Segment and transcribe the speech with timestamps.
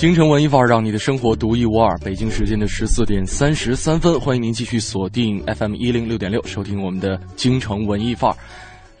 [0.00, 1.94] 京城文艺范儿，让你的生活独一无二。
[1.98, 8.36] 北京时间的十四点三十三分，欢迎您继续锁定 FM 一零六点六，收听我们的京城文艺范儿。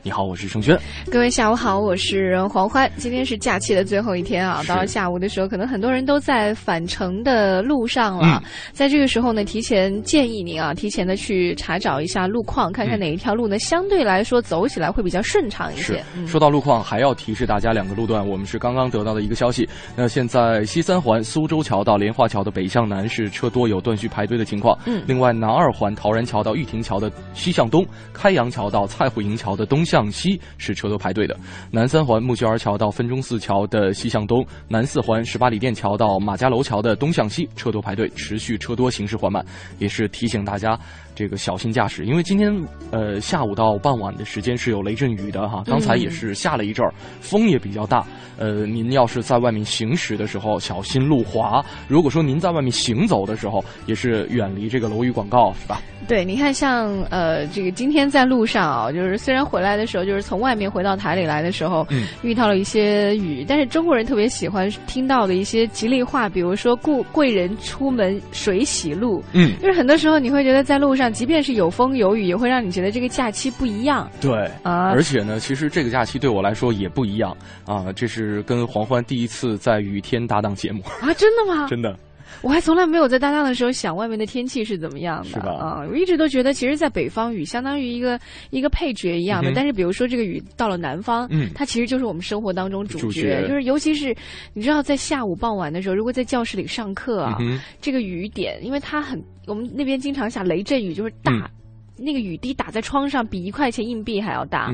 [0.02, 0.78] 你好，我是盛轩。
[1.10, 2.90] 各位下午好，我是黄欢。
[2.96, 8.42] 今天是假期的最后一天啊，到了下午的时候，可能很多人都在返程的路上了。
[8.72, 16.02] 在这个时候呢，提前建议您啊，提前的去查找一下路况，看看哪一条路呢，相对来说走起来会比较顺畅一些。
[16.26, 19.68] 说到路况，还要提示大家两个路段，我们是刚刚得到的一个消息。
[19.94, 24.78] 那现在西三环苏州桥到莲花桥的北向南是车多有断续排队的情况。
[24.86, 25.02] 嗯。
[25.06, 29.84] 另外，南二环陶然桥到玉亭桥的西向东，开阳桥到蔡虎营桥的东。
[29.90, 31.36] 向西是车多排队的，
[31.72, 39.44] 南三环木樨园桥到分钟寺桥的西向东，南四环十八里店桥到马家楼桥的东向西车多排队，持续车多，行驶缓慢，
[39.80, 40.78] 也是提醒大家
[41.20, 42.06] 这个小心驾驶。
[42.06, 42.50] 因为今天
[42.90, 48.06] 呃下午到傍晚的时间是有雷阵雨的哈，刚才也是下了一阵儿，风也比较大。
[48.38, 51.62] 呃，您要是在外面行驶的时候小心路滑。
[51.88, 55.82] 如果说您在外面行走的时候，也是远离这个楼宇广告，是吧？
[56.08, 59.80] 对，你看像呃这个今天在路上啊，就是虽然回来。
[59.80, 61.86] 的时候，就是从外面回到台里来的时候，
[62.22, 63.44] 遇到了一些雨。
[63.48, 69.22] 但是中国人特别喜欢听到的一些吉利话，比如说“贵贵人出门水洗路”。
[69.32, 74.10] 嗯，就是很多时候你会觉得在路上，即便是有风有雨，也会让你觉得这个假期不一样。
[74.20, 77.92] 对啊，而且呢，其实这个假期对我来说也不一样啊。
[77.92, 81.66] 这是跟黄欢第一次在雨天搭档节目啊，真的吗？
[81.70, 81.96] 真的。
[82.42, 85.50] 我还从来没有在搭档的时候想外面的天气是怎么样的，是吧？
[85.50, 88.18] 啊，我一直都觉得，其实，在北方雨相当于一个
[88.50, 89.52] 一个配角一样的。
[89.54, 93.46] 但是，比如说这个雨到了南方，嗯，它其实就是我们生活当中主角。
[93.46, 94.16] 就是尤其是
[94.54, 97.36] 你知道，在下午傍晚的时候，如果在教室里上课啊，
[97.80, 101.50] 这个雨点，因为它很，我们那边经常下雷阵雨，就是大，
[101.98, 104.72] 那个雨滴打在窗上，比一块钱硬币还要大。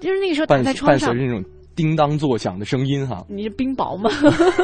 [0.00, 1.44] 就是那个时候打在窗上那种。
[1.74, 4.10] 叮当作响的声音哈，你是冰雹吗？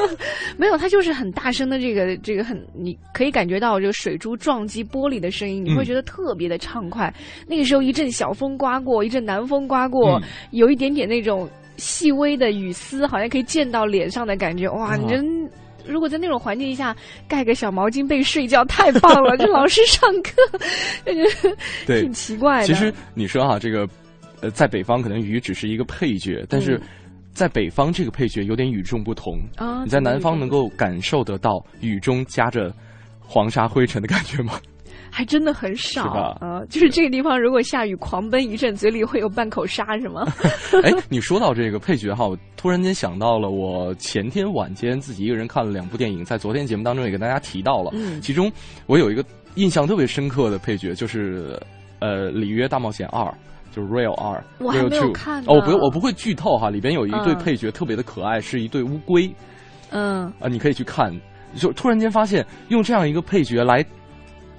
[0.57, 7.13] 没有，它就是很大声的这个这个很，你可以感觉到这个水珠撞击玻璃的声音，你会觉得特别的畅快。
[7.47, 10.19] 那个时候一阵小风刮过，一阵南风刮过，
[10.53, 14.67] 有一点点那种细微的雨丝，好像可以溅到脸上的感觉。
[14.71, 15.47] 哇，你真
[15.87, 16.95] 如果在那种环境下
[17.29, 19.37] 盖个小毛巾被睡觉，太棒了！
[19.39, 20.33] 这老师上课，
[21.05, 22.67] 感觉挺奇怪的。
[22.67, 23.89] 其实你说哈，这个
[24.41, 26.81] 呃，在北方可能雨只是一个配角，但是。
[27.35, 29.39] 在北方，这个配角有点与众不同。
[29.57, 32.71] 啊，你在南方能够感受得到雨中夹着
[33.19, 34.61] 黄沙灰尘的感觉吗？
[35.15, 36.37] 还真的很少？
[36.41, 40.27] 啊，就是这个地方，如果下雨狂奔一阵，嘴里会有半口沙，是吗？
[40.83, 47.91] 哎，你说到这个配角哈，我突然间想到了，我前天晚间自己一个人看了两部电影，在昨天节目当中也跟大家提到了。
[47.93, 48.51] 嗯，其中
[48.87, 49.23] 我有一个
[49.57, 51.61] 印象特别深刻的配角，就是
[52.01, 53.23] 呃，《里约大冒险二》。
[53.75, 55.43] 就是 Real 二，我还没有看。
[55.47, 56.69] 哦，不，我不会剧透哈。
[56.69, 59.35] 里边有一对配角特别的可爱，是一对乌龟。
[59.89, 60.31] 嗯。
[60.39, 61.11] 啊，你可以去看。
[61.57, 63.83] 就突然间发现，用这样一个配角来，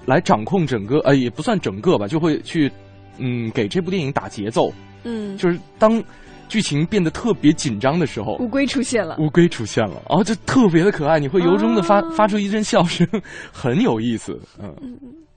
[0.05, 2.71] 来掌控整个，呃，也不算整个吧，就会去，
[3.17, 4.71] 嗯，给这部电影打节奏。
[5.03, 5.37] 嗯。
[5.37, 6.03] 就是当
[6.49, 9.17] 剧情变得特别紧张的时候，乌龟出现了。
[9.19, 13.07] 乌龟出现了，哦，就特别的可爱，你会由衷的发发出一阵笑声，
[13.51, 14.39] 很有意思。
[14.59, 14.75] 嗯。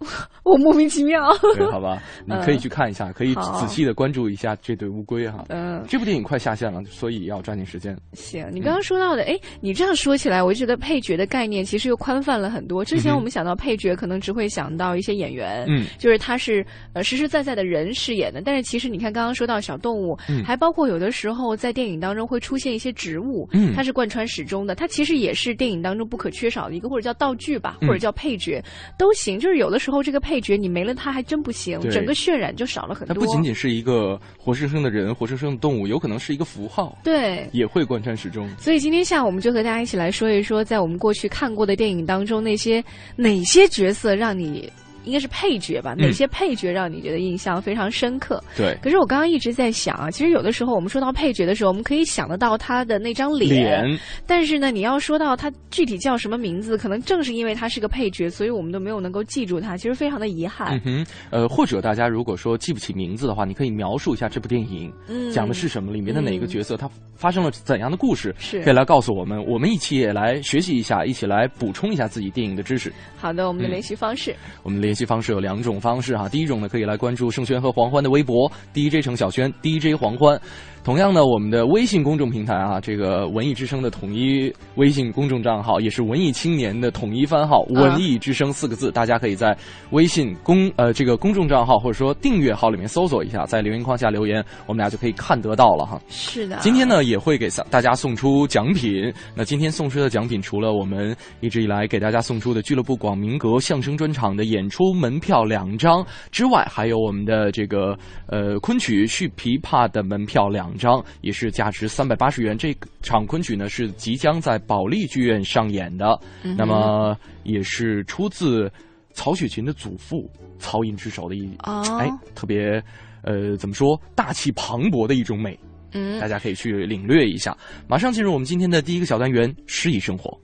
[0.44, 1.22] 我莫名其妙，
[1.56, 5.44] 对，好吧， 你可以去看一下，可以仔细的关注一下这对乌龟哈。
[5.48, 7.96] 嗯，这部电影快下线了，所以要抓紧时间。
[8.12, 12.84] 行，你刚刚说到的，哎，你这样说起来，我就觉得配角的概念其实又宽泛了很多。
[12.84, 18.42] 之前我们想到配角，可能只会想到一些演员，嗯，就是他是呃实实在在的人饰演的。
[18.44, 28.62] 但是其实你看，刚刚说到小动物，嗯，还包括有的时候在电影当中会出现一些植物，嗯，它是贯穿始终的，它其实也是电影当中不可缺少的一个，或者叫道具吧，或者叫配角
[28.98, 29.38] 都行。
[29.38, 33.14] 就是有的时候这个配角你没了他还真不行，整个渲染就少了很多。
[33.14, 38.48] 它不仅仅是一个活生生的人，活生生的动物，有可能是一个符号，对，也会贯穿始终。
[38.58, 42.82] 所以今天下午我们就和大家一起来说一说，在我们过去看过的电影当中，那些
[43.16, 44.70] 哪些角色让你。
[45.06, 45.94] 应该是配角吧？
[45.96, 48.42] 哪些配角让你觉得印象非常深刻？
[48.56, 48.76] 对。
[48.82, 53.82] 可是我刚刚一直在想啊，其实有的时候我们说到配角的时候，我们可以想得到他的那张脸，
[54.26, 60.76] 但是呢，你要说到他具体叫什么名字，可能正是因为他是个配角，所以我们都没有能够记住他，其实非常的遗憾。
[60.76, 64.92] 嗯哼，呃，或者大家如果说记不起名字的话，你可以描述一下这部电影
[65.32, 72.92] 讲的是什么，里面的哪一个角色，他发生了怎样的故事，是可以来告诉我们，我们一起也来学习一下，一起来补充一下自己电影的知识。
[73.16, 76.28] 好的，我们的联系方式，我们联系方式有两种方式哈。
[76.28, 80.40] 第一种呢，可以来关注盛轩和黄欢的微博，DJ 程小轩，DJ 黄欢。
[80.86, 89.52] 同样呢，我们的微信公众平台啊，这个文艺之声的统一微信公众账号，也是文艺青年的统一番号“文艺之声”四个字，大家可以在
[89.90, 96.00] 微信公呃这个公众账号或者说订阅号里面搜索一下，在留言框下留言，我们俩就可以看得到了哈。
[96.08, 96.56] 是的。
[96.60, 99.12] 今天呢，也会给大家送出奖品。
[99.34, 107.98] 那今天送出的奖品，除了我们一直以来给大家送出的俱乐部广明阁相声专场的演出门票两张之外，还有我们的这个
[108.28, 110.72] 呃昆曲续琵琶的门票两。
[110.76, 112.56] 张也是价值三百八十元。
[112.56, 116.18] 这场昆曲呢是即将在保利剧院上演的，
[116.56, 118.70] 那么也是出自
[119.12, 122.82] 曹雪芹的祖父曹寅之手的一哎特别
[123.22, 125.58] 呃怎么说大气磅礴的一种美，
[125.92, 127.56] 嗯，大家可以去领略一下。
[127.88, 130.38] 马上进入我们今天的第一个小单元——诗意生活。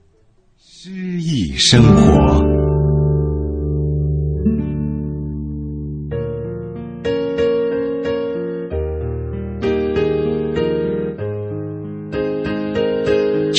[0.57, 2.52] 诗意生活。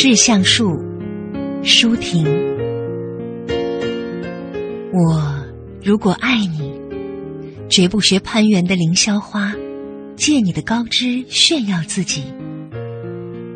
[0.05, 0.71] 志向树，
[1.63, 2.27] 舒婷。
[4.93, 5.35] 我
[5.83, 6.71] 如果爱你，
[7.71, 9.55] 绝不学攀援的凌霄花，
[10.15, 12.23] 借你的高枝炫耀自己。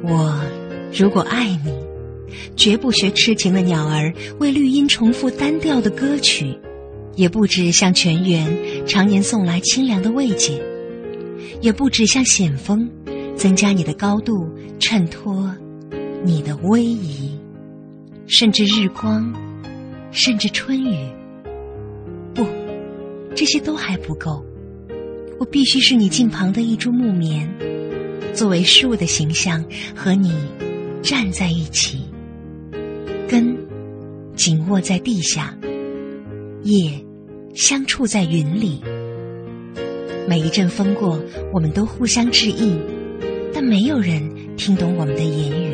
[0.02, 0.40] 我
[0.90, 1.70] 如果爱你，
[2.56, 4.10] 绝不学痴情的鸟儿，
[4.40, 6.58] 为绿荫重复单调的歌曲，
[7.14, 10.58] 也不止向泉源常年送来清凉的慰藉，
[11.60, 12.88] 也不止向险峰
[13.36, 14.48] 增加你的高度，
[14.78, 15.54] 衬托。
[16.24, 17.38] 你的威仪，
[18.26, 19.32] 甚至日光，
[20.10, 20.96] 甚至春雨，
[22.34, 22.44] 不，
[23.34, 24.44] 这些都还不够。
[25.38, 27.48] 我必须是你近旁的一株木棉，
[28.34, 30.34] 作为树的形象和你
[31.02, 32.00] 站在一起，
[33.28, 33.56] 根
[34.34, 35.56] 紧握在地下，
[36.64, 36.92] 叶
[37.54, 38.82] 相触在云里。
[40.28, 41.18] 每一阵风过，
[41.54, 42.76] 我们都互相致意，
[43.54, 45.67] 但没有人听懂我们的言语。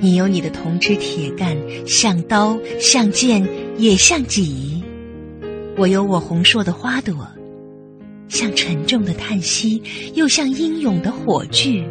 [0.00, 1.56] 你有你的铜枝铁干，
[1.86, 4.82] 像刀，像剑，也像戟；
[5.76, 7.14] 我有我红硕的花朵，
[8.28, 9.82] 像沉重的叹息，
[10.14, 11.86] 又像英勇的火炬。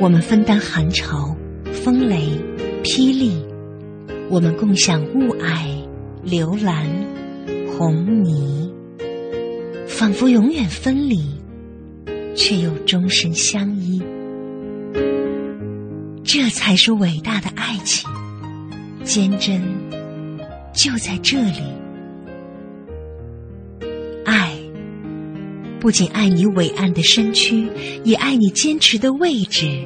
[0.00, 1.36] 我们分担寒潮、
[1.70, 2.30] 风雷、
[2.82, 3.44] 霹雳，
[4.30, 5.66] 我们共享雾霭、
[6.22, 6.86] 流岚、
[7.76, 8.72] 红泥，
[9.86, 11.20] 仿佛永远分离，
[12.34, 14.00] 却又终身相依。
[16.32, 18.08] 这才是伟大的爱情，
[19.02, 19.60] 坚贞
[20.72, 21.60] 就在这里。
[24.24, 24.56] 爱
[25.80, 27.68] 不仅爱你伟岸的身躯，
[28.04, 29.84] 也爱你坚持的位置，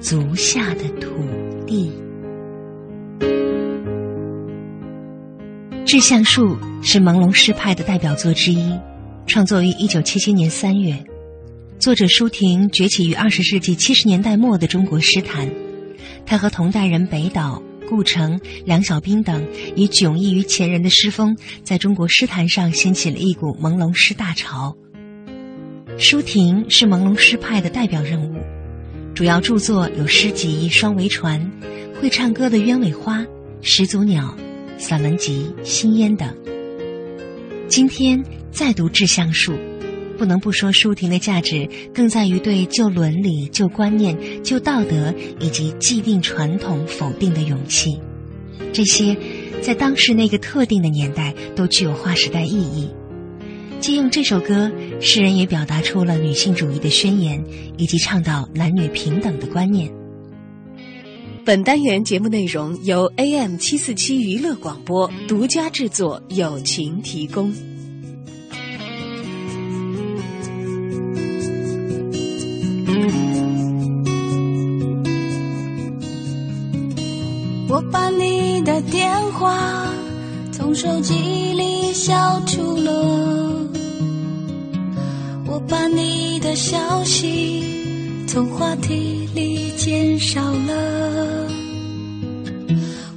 [0.00, 1.08] 足下的土
[1.64, 1.92] 地。
[5.84, 8.76] 《志向树》是朦胧诗派的代表作之一，
[9.28, 11.04] 创作于一九七七年三月。
[11.78, 15.48] 作者舒婷崛起于二十世纪七十年代末的中国诗坛，
[16.26, 19.46] 他和同代人北岛、顾城、梁小冰等
[19.76, 24.76] 以迥异于前人的诗风，在中国诗坛上掀起了一股朦胧诗大潮。
[25.98, 28.34] 舒婷是朦胧诗派的代表人物，
[29.14, 31.40] 主要著作有诗集《双桅船》、
[32.00, 33.24] 会唱歌的鸢尾花、
[33.62, 34.36] 始祖鸟、
[34.76, 36.28] 散文集《新烟》等。
[37.68, 38.20] 今天
[38.50, 39.52] 再读《致橡树》。
[40.18, 47.96] 不能不说，舒婷的价值更在于对旧伦理、旧观念、旧道德以及既定传统否定的勇气。
[48.72, 49.16] 这些
[49.62, 52.90] 在当时那个特定的年代都具有划时代意义。
[53.80, 54.70] 借用这首歌，
[55.00, 57.42] 诗人也表达出了女性主义的宣言，
[57.76, 59.88] 以及倡导男女平等的观念。
[61.44, 67.54] 本单元节目内容由 AM 七四七娱乐广播独家制作，友情提供。
[77.68, 79.86] 我把你的电话
[80.50, 81.14] 从手机
[81.52, 82.92] 里消除了
[85.46, 91.48] 我把你的消息从话题里减少了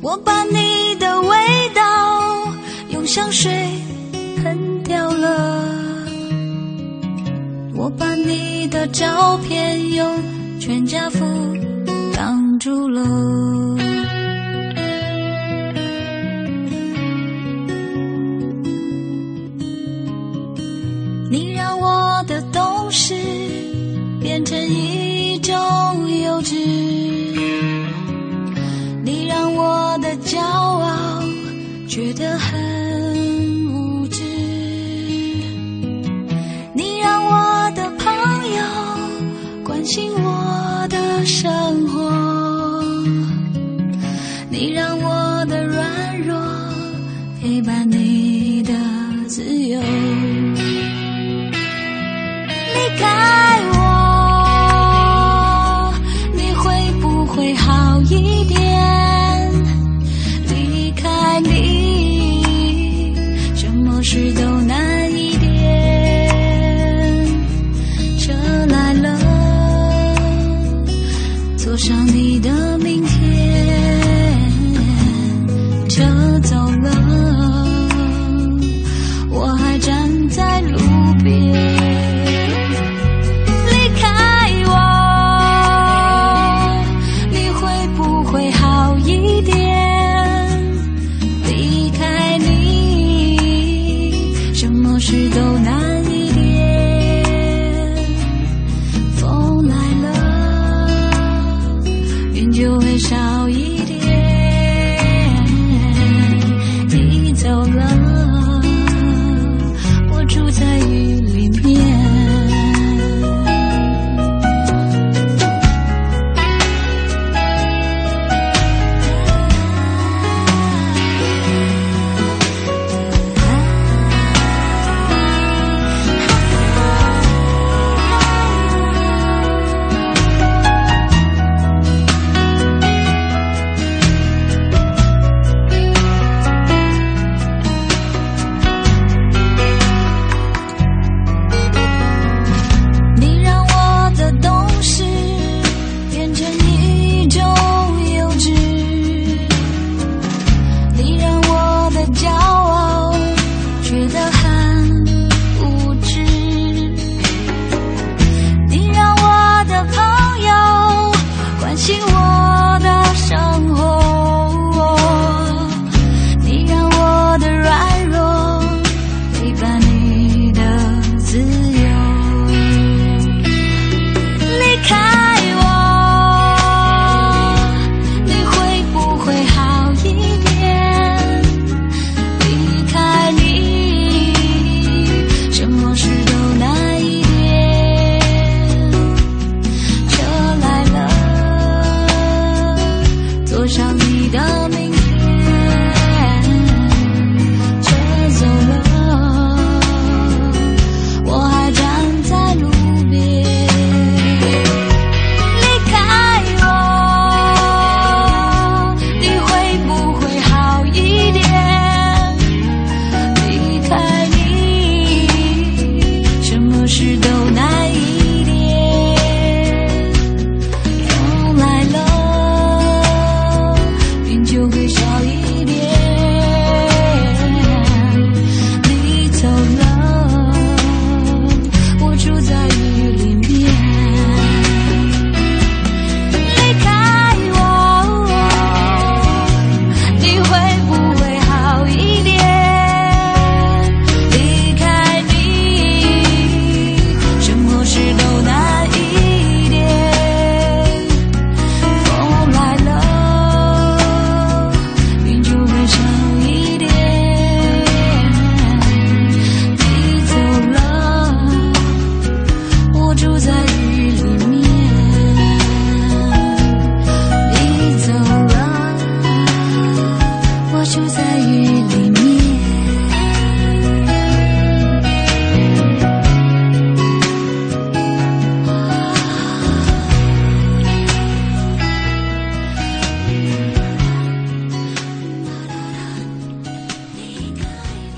[0.02, 1.38] 我把你的味
[1.74, 1.82] 道
[2.90, 3.52] 用香水
[4.38, 5.71] 喷掉了。
[7.82, 10.24] 我把你的照片用
[10.60, 11.26] 全家福
[12.14, 13.02] 挡住了。
[21.32, 22.62] 你让我的懂
[22.92, 23.16] 事
[24.22, 25.56] 变成一种
[26.22, 26.54] 幼稚。
[29.04, 31.24] 你让我的骄傲
[31.88, 32.61] 觉得很
[39.92, 40.41] 信我。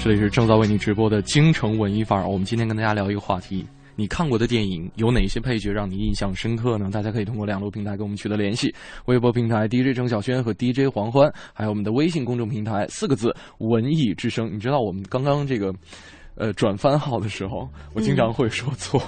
[0.04, 2.28] 这里是正在为你直播的京城文艺范儿。
[2.28, 6.90] 我们今天跟大家聊一个话题：你看过的电影有哪些配角让你印象深刻呢？
[6.92, 14.52] 大家可以通过两路平台跟我们取得联系：微博平台 DJ 郑小轩和 DJ 黄欢，还有我们的微信公众平台四个字“文艺之声”。
[14.54, 15.74] 你知道我们刚刚这个
[16.36, 19.02] 呃转番号的时候，我经常会说错。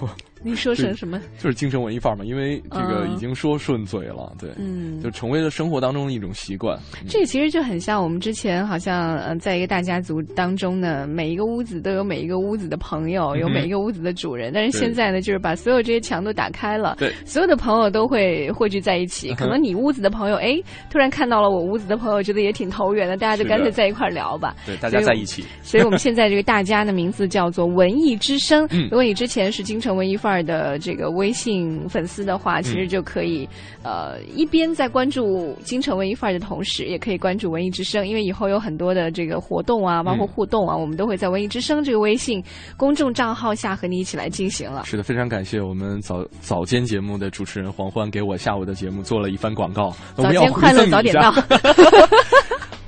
[0.50, 1.20] 你说成什么？
[1.40, 6.78] 就是京城文艺范儿嘛，因为这个嗯已经说顺嘴了，对，嗯就成为了生活当中的一种习惯。
[7.08, 14.52] 这个其实就很像我们之前好像呃，在一个大家族当中呢，每一个屋子都有每一个屋子的朋友，有每一个屋子的主人。
[14.54, 19.34] 但是现在呢，就是把所有这些墙都打开了，对所有的朋友都会汇聚在一起。
[19.34, 24.56] 可能你屋子的朋友，哎，突然看到了我屋子的朋友，觉得也挺投缘的，大家就干脆在一块儿聊吧。
[24.66, 25.44] 对，大家在一起。
[25.64, 28.68] 所以我们现在这个大家的名字叫做文艺之声。
[28.72, 33.48] 嗯如果你之前是京城文艺范儿的这个微信粉丝的话，其实就可以、
[33.84, 42.44] 呃一边在关注京城文艺范儿的同时，也可以关注文艺之声，因为以后有很多的这个活动啊，包括互动啊，我们都会在文艺之声这个微信
[42.77, 44.84] 公众账号下和你一起来进行了。
[44.86, 49.96] 是的，非常感谢我们早早间节目的主持人黄欢给我下午的节目做了一番广告。
[50.15, 51.34] 早间快乐早点到。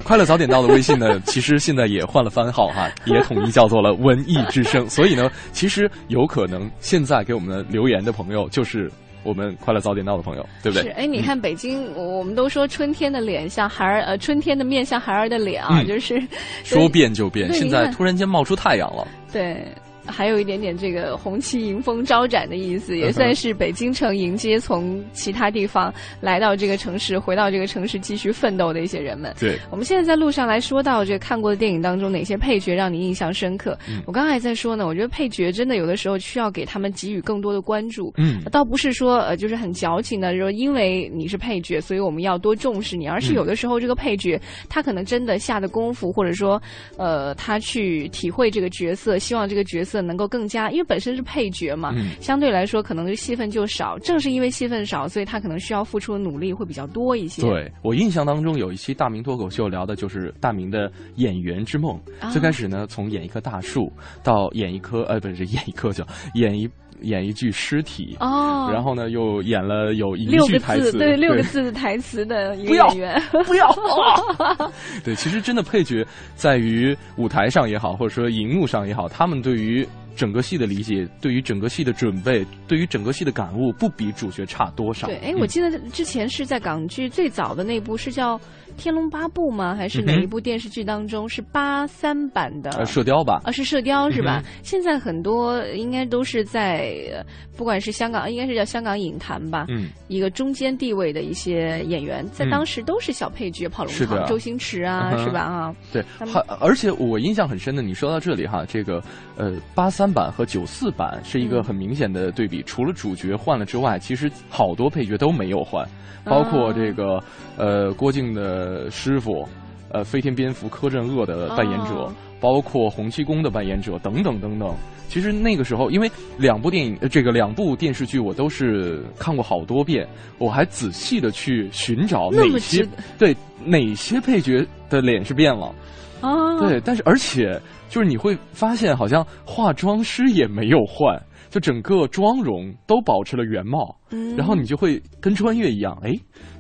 [0.08, 4.90] 快乐早点到的微信呢，其实现在也换了番号哈， 也统一叫做了文艺之声。
[4.90, 8.90] 所以呢，其实有可能现在给我们留言的朋友就是
[9.24, 10.84] 我们快乐早点到的朋友，对不对？
[10.84, 16.26] 是，哎，你看北京，我我们都说春天的脸像孩儿，呃，春天的面像孩儿的脸啊，嗯就是
[16.64, 19.06] 说变就变，现在突然间冒出太阳了。
[19.34, 19.62] 对，
[20.08, 29.34] 还有一点点这个红旗迎风招展的意思，也算是北京城迎接从其他地方来到这个城市，回到这个城市继续奋斗的一些人们。
[29.40, 33.78] 对，我们现在在路上来说到这个看过的电影当中哪些配角让你印象深刻？
[33.90, 38.14] 嗯我刚刚还在说呢，我觉得配角真的有的时候需要给他们给予更多的关注。
[38.18, 46.62] 嗯倒不是说呃，就是很矫情的，说因为你是配角，所以我们要多重视你，而是嗯有的时候这个配角他可能真的下的功夫，或者说
[46.98, 53.98] 呃，他去体会这个角色，希望这个角色能够更加，因为本身是配角嘛，嗯相对来说可能这个戏份就少。
[54.00, 57.42] 正是因为戏份少，所以他可能需要付出的努力会比较多一些。
[57.42, 62.00] 对我印象当中有一期大明脱口秀聊的就是大明的演员之梦。
[62.20, 63.92] 啊最开始呢，从演一棵大树
[64.24, 66.70] 到演一棵呃不是演一棵叫演一
[67.02, 68.16] 演一具尸体。
[68.20, 74.72] 哦，然后呢，又演了有一六个字，句台词，对六个字的台词的一个演员，不要啊！
[75.04, 85.08] 对，其实真的配角在于舞台上也好，或者说荧幕上也好，他们对于整个戏的理解，对于整个戏的准备，对于整个戏的感悟，不比主角差多少。
[85.08, 88.38] 对，哎，嗯我记得之前是在港剧最早的那部是叫
[88.78, 89.76] 《天龙八部》吗？
[89.76, 91.28] 还是哪一部电视剧当中？
[91.28, 92.70] 是八三版的？
[92.78, 94.42] 呃射雕吧，啊，是射雕是吧？
[94.46, 97.26] 嗯现在很多应该都是在，呃
[97.58, 102.50] 不管是香港，应该是叫香港影坛吧，嗯，一个中间地位的一些演员，在嗯。
[102.50, 105.40] 当时都是小配角，跑龙套，周星驰啊，嗯是吧？
[105.42, 109.02] 啊，对，还而且我印象很深的，你说到这里哈，这个
[109.36, 111.64] 呃八三版和九四版是一个嗯。
[111.64, 115.86] 很明显的对比，除了主角换了之外，其实好多配角都没有换，
[116.24, 116.74] 包括啊。
[116.74, 117.20] 这个
[117.58, 119.48] 呃郭靖的师傅，
[119.92, 121.94] 呃飞天蝙蝠柯镇恶的扮演者。
[121.94, 124.72] 哦包括洪七公的扮演者等等等等。
[125.10, 135.74] 其实那个时候，因为两部电影，呃这个两部电视剧我都是看过好多遍，我还仔细的去寻找哪些对哪些配角的脸是变了。
[136.22, 143.98] 啊，对，但是而且就是你会发现，好像化妆师也没有换，就整个妆容都保持了原貌。
[144.12, 146.16] 嗯然后你就会跟穿越一样，哎，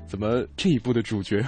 [0.07, 1.45] 怎么这一部的主角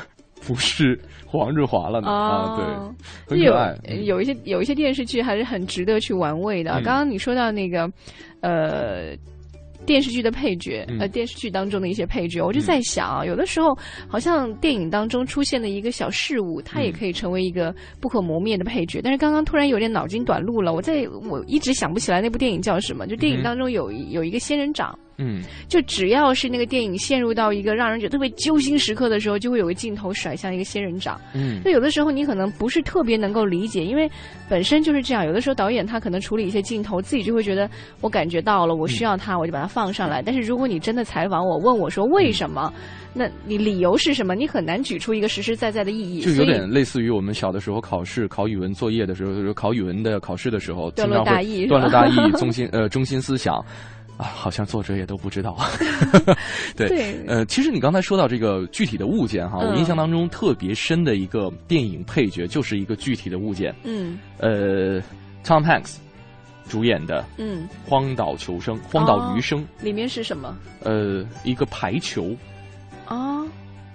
[0.49, 2.09] 不是黄日华了呢？
[2.09, 2.95] 啊，
[3.27, 3.77] 对，很有可爱。
[4.03, 6.71] 有一些有一些电视剧还是很值得去玩味的。
[6.71, 7.87] 嗯刚刚你说到那个，
[8.41, 9.15] 呃。
[9.85, 13.75] 电视剧的配角，嗯呃，电视剧当中的一些配角，我就在想啊，有的时候
[14.07, 18.99] 好像电影当中出现的一个小事物，它也嗯可以成为一个不可磨灭的配角。
[19.01, 23.07] 但是刚刚突然有点脑筋短路了，我在我一直想不起来那部电影叫什么。
[23.07, 31.19] 就电影当中有一有一个仙人掌，嗯，就只要是那个电影陷入到一个让人觉得特别揪心时刻的时候，就会有个镜头甩向一个仙人掌。
[31.35, 34.09] 嗯就有的时候你可能不是特别能够理解，因为
[34.49, 35.25] 本身就是这样。
[35.25, 37.69] 有的时候导演他可能处理一些镜头，自己就会觉得
[38.01, 40.21] 我感觉到了，我需要它，我就把它放上来。
[40.21, 42.73] 但是如果你真的采访我，问我说为什么，
[43.13, 44.33] 那你理由是什么？
[44.35, 46.21] 你很难举出一个实实在在的意义。
[46.21, 53.63] 就有点类似于我们小的时候考试考语文作业的时候，就是考语文的考试的时候，段落大意段落大意、中心呃中心思想。
[54.19, 55.57] 啊，好像作者也都不知道。
[56.75, 57.25] 对，对。
[57.25, 59.71] 呃，其实你刚才说到这个具体的物件哈，嗯。
[59.71, 64.19] 我印象当中特别深的一个电影配角就是一个具体的物件，嗯。
[64.37, 64.99] 呃
[65.45, 65.95] ，Tom Hanks
[66.67, 70.53] 主演的嗯，《荒岛求生》《荒岛余生》里面是什么？
[70.83, 72.35] 呃，一个排球，
[73.05, 73.41] 啊？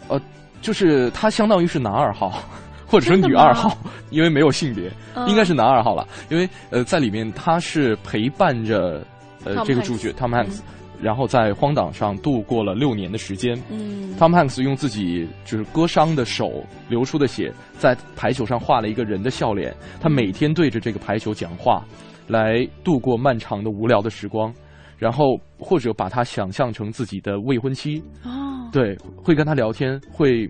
[0.09, 0.19] 呃
[0.63, 2.43] 就是他相当于是男二号，
[2.87, 3.77] 或者说女二号，
[4.09, 5.29] 因为没有性别，嗯。
[5.29, 6.09] 应该是男二号了。
[6.31, 9.07] 因为呃，在里面他是陪伴着
[9.45, 10.61] 呃这个主角 Tom Hanks，、
[11.01, 13.61] 然后在荒岛上度过了六年的时间。
[13.71, 19.75] 嗯 Tom Hanks 用自己就是割伤的手流出的血，在排球上画了一个人的笑脸。
[20.01, 21.85] 他每天对着这个排球讲话，
[22.29, 24.53] 来度过漫长的无聊的时光。
[24.97, 30.49] 然后或者把他想象成自己的未婚妻，哦，对，会跟他聊天，会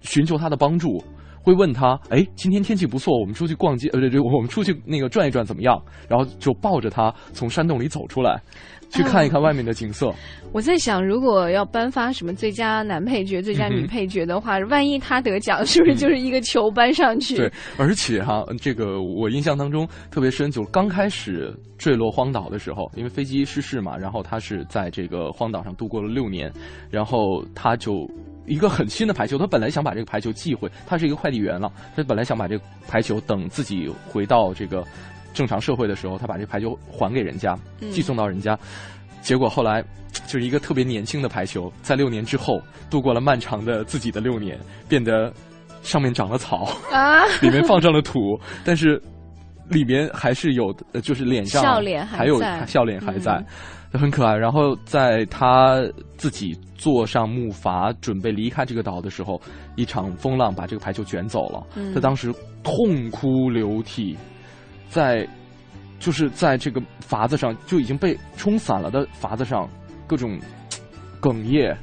[0.00, 1.02] 寻求他的帮助，
[1.42, 5.80] 会问他，哎，今天天气不错，我们出去逛街，呃，对对，我们出去那个转一转怎么样？
[6.08, 8.40] 然后就抱着他从山洞里走出来，
[8.90, 10.12] 去看一看外面的景色。
[10.52, 17.36] 我在想，如果要颁发什么最佳男配角、最佳女配角的话，万一他得奖，是不是就是一个球搬上去？
[17.36, 26.52] 对，而且哈，这个我印象当中特别深，就是刚开始坠落荒岛的时候，因为飞机失事嘛，然后他是在这个荒岛上度过了六年，
[26.90, 28.06] 然后他就
[28.46, 34.84] 一个很新的排球，他本来想把这个排球寄回，他是一个快递员了，他本来想把这个排球等自己回到这个
[35.32, 37.90] 正常社会的时候，他把这个排球还给人家，嗯。
[37.90, 38.58] 寄送到人家。
[39.20, 39.82] 结果后来，
[40.26, 45.32] 就是一个特别年轻的排球，在六年之后度过了漫长的自己的六年，变得
[45.82, 48.18] 上面长了草，啊， 里面放上了土，
[48.64, 49.00] 但是
[49.68, 53.34] 里面还是有，呃就是脸上笑脸还还有笑脸还在。
[53.34, 53.46] 嗯，
[53.98, 54.36] 很可爱。
[54.36, 55.82] 然后在他
[56.16, 59.40] 自己坐上木筏准备离开这个岛的时候，
[59.76, 64.16] 一场风浪把这个排球卷走了，嗯他当时痛哭流涕，
[64.88, 65.26] 在
[65.98, 69.68] 就是在这个筏子上就已经被冲散了的筏子上，
[70.06, 70.38] 各种
[71.20, 71.76] 哽咽。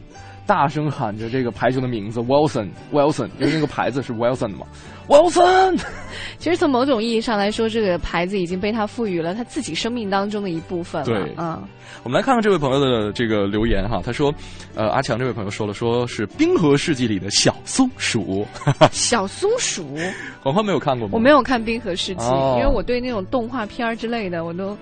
[0.49, 4.65] 大声喊着这个排球的名字，Wilson，Wilson，因为那个牌子是 Wilson 的嘛
[5.07, 5.79] ，Wilson。
[6.39, 11.05] 其实从某种意义上来说，这个牌子已经被他赋予了他自己生命当中的一部分了。
[11.05, 11.61] 对嗯，
[12.01, 14.33] 我们来看看这位朋友的这个留言哈，他说，
[14.73, 18.43] 呃，阿强这位朋友说了，说是《冰河世纪》里的小松鼠，
[18.91, 19.95] 小松鼠，
[20.41, 21.11] 黄欢没有看过吗？
[21.13, 24.75] 我没有看《冰河世纪》哦因为我对那种动画片儿之类的，我都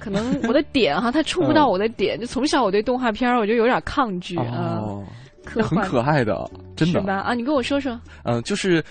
[0.00, 2.18] 可能我的点哈，他触不到我的点。
[2.18, 5.04] 就从小我对动画片儿我就有点抗拒啊，哦，
[5.44, 7.20] 科幻很可爱的，真的是，吧？
[7.20, 8.00] 啊，你跟我说说。
[8.24, 8.82] 嗯、就是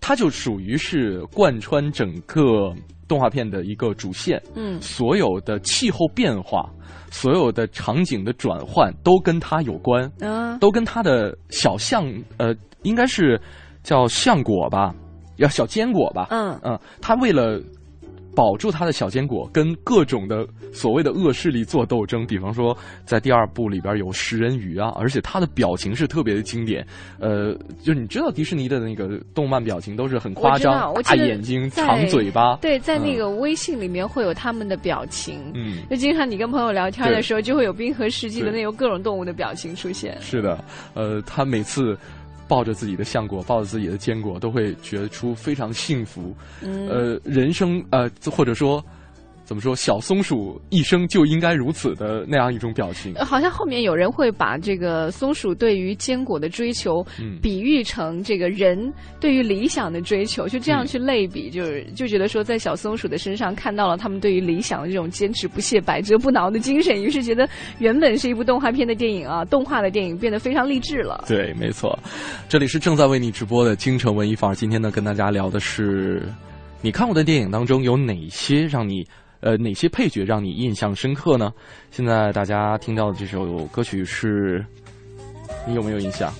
[0.00, 2.72] 它就属于是贯穿整个
[3.08, 6.70] 动画片的一个主线，嗯所有的气候变化，
[7.10, 10.04] 所有的场景的转换都跟它有关。
[10.20, 12.04] 啊，都跟他的小象，
[12.36, 13.40] 呃，应该是
[13.82, 14.94] 叫橡果吧，
[15.36, 16.26] 要小坚果吧。
[16.30, 17.60] 嗯嗯，他为了
[18.38, 22.24] 保住他的小坚果，跟各种的所谓的恶势力做斗争。
[22.24, 26.86] 比方说，在第二部里边有食人鱼啊，而且他的表情是特别的经典。
[27.18, 32.54] 呃，就是你知道迪士尼的那个动漫表情都是很夸张，大眼睛、长嘴巴。
[32.58, 35.40] 对，在那嗯个微信里面会有他们的表情。
[35.56, 40.16] 嗯，就经常你跟朋友聊天的时候，就会有冰河世纪的那种各种动物的表情出现。
[40.20, 41.98] 是的，呃，他每次
[42.48, 46.34] 抱着自己的橡果，抱着自己的坚果，都会觉出非常幸福。
[46.62, 48.82] 嗯，呃，人生呃，或者说
[49.48, 53.14] 怎么说，小松鼠一生就应该如此的那样一种表情。
[53.14, 71.24] 呃好像后面有人会把这个松鼠对于坚果的追求，嗯比喻成这个人对于理想的追求，就这样嗯去类比，就是就觉得说，在小松鼠的身上看到了他们对于理想的这种坚持不懈、百折不挠的精神，于是觉得原本是一部动画片的电影啊，动画的电影变得非常励志了。
[71.26, 71.98] 对，没错，
[72.50, 74.54] 这里是正在为你直播的京城文艺范儿。
[74.54, 76.28] 今天呢，跟大家聊的是
[76.82, 79.06] 你看过的电影当中有哪些让你
[79.40, 81.52] 呃哪些配角让你印象深刻呢？
[81.90, 84.64] 现在大家听到的这首歌曲是，
[85.66, 86.32] 你有没有印象？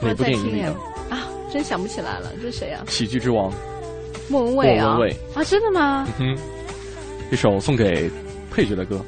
[0.00, 0.68] 哪部电影里的？
[1.10, 2.84] 啊，真想不起来了，这是谁啊？
[2.88, 3.52] 喜剧之王。
[4.28, 5.16] 莫文蔚啊莫文蔚？
[5.34, 6.06] 啊，真的吗？
[6.18, 6.42] 嗯哼，
[7.32, 8.10] 一首送给
[8.50, 9.04] 配角的歌。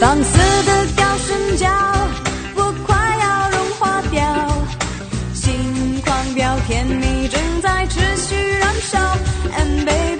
[0.00, 1.68] 放肆的高声叫，
[2.56, 4.48] 我快要融化掉，
[5.34, 5.52] 心
[6.02, 8.98] 狂飙，甜蜜正在持续燃烧。
[9.58, 10.19] And baby,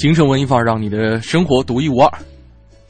[0.00, 2.10] 京城文艺范儿，让你的生活独一无二。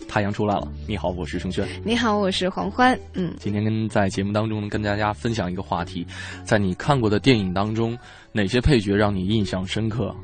[0.06, 1.66] 太阳出来了，你好，我是盛轩。
[1.84, 2.96] 你好，我是黄欢。
[3.14, 6.06] 嗯，今天跟在节目当中跟大家分享一个话题，
[6.44, 7.98] 在你看过的电影当中，
[8.30, 10.14] 哪些配角让你印象深刻？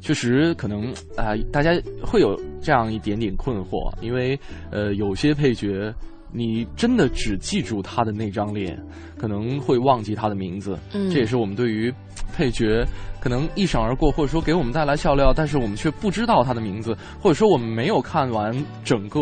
[0.00, 4.36] 确实，可能啊、大家会有这样一点点困惑，因为
[4.72, 5.94] 呃，有些配角
[6.32, 8.78] 你真的只记住他的那张脸，
[9.18, 10.78] 可能会忘记他的名字。
[10.94, 11.92] 嗯这也是我们对于
[12.34, 12.84] 配角
[13.20, 19.20] 可能一闪而过，或者说给我们带来笑料，但是我们却不知道他的名字，或者说我们没有看完整个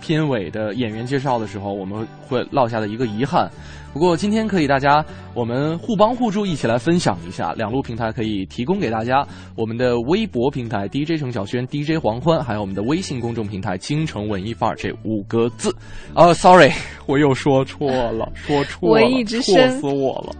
[0.00, 3.48] 片尾的演员介绍的时候，我们会落下的一个遗憾。
[3.98, 15.74] 不过今天可以大家我们互帮互助，一起来分享一下，两路平台可以提供给大家，我们的微博平台 DJ 程小轩、DJ 黄欢，还有我们的微信公众平台“京城文艺范儿”这五个字。
[16.14, 16.72] 啊、s o r r y
[17.06, 20.32] 我又说错了， 说错了，文艺之声错死我了。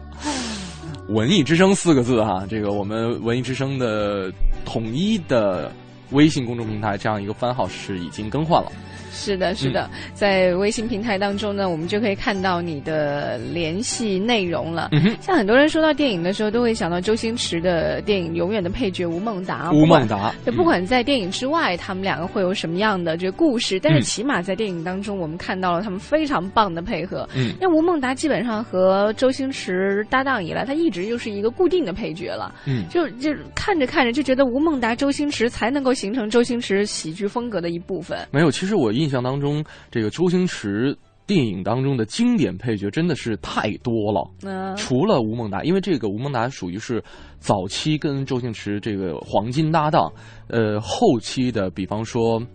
[1.09, 4.33] 文艺之声四个字哈，这个我们文艺之声的
[4.65, 5.73] 统一的
[6.13, 8.71] 微信公众平台这样一个番号是已经更换了。
[9.19, 14.91] 是的，是的，在微信平台当中呢，我们就可以看到你的联系内容了。
[15.21, 19.71] 像很多人说到电影的时候，都会想到周星驰的电影《永远的配角》吴孟达。
[19.73, 27.29] 吴孟达，对，不管在电影之外，他们两个会有什么样的这个故事，但是嗯起码在电影当中，我们看到了他们非常棒的配合。
[27.35, 32.55] 嗯那吴孟达基本上和周星驰搭档以来，他一直就是一个固定的配角了。
[32.67, 38.19] 嗯就就看着看着就觉得吴孟达、周星驰才能够形成周星驰喜剧风格的一部分。
[38.31, 44.29] 没有，其实我印象当中，这个周星驰电影当中的经典配角真的是太多了。
[44.45, 47.03] 嗯、除了吴孟达，因为这个吴孟达属于是
[47.39, 50.11] 早期跟周星驰这个黄金搭档，
[50.49, 52.41] 呃，后期的，比方说《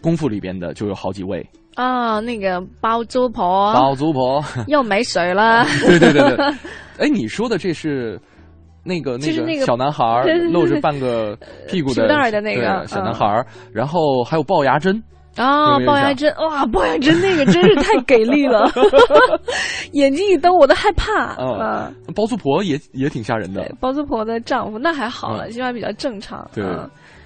[0.00, 5.64] 功夫》里边的就有好几位，啊，那个包租婆包租婆，又没水了。
[5.84, 6.46] 对对对对，
[6.98, 8.20] 哎，你说的这是。
[8.88, 12.06] 那个那个小男孩露着半个屁股的
[12.40, 15.02] 那个小嗯男孩儿，然后还有龅牙珍，
[15.36, 18.70] 啊，龅牙珍，哇，龅牙珍那个真是太给力了，
[19.92, 21.34] 眼睛一瞪我都害怕。
[21.38, 26.48] 嗯啊，包租婆也也挺吓人的，，包租婆的丈夫那还好了，嗯起码比较正常。
[26.54, 26.64] 对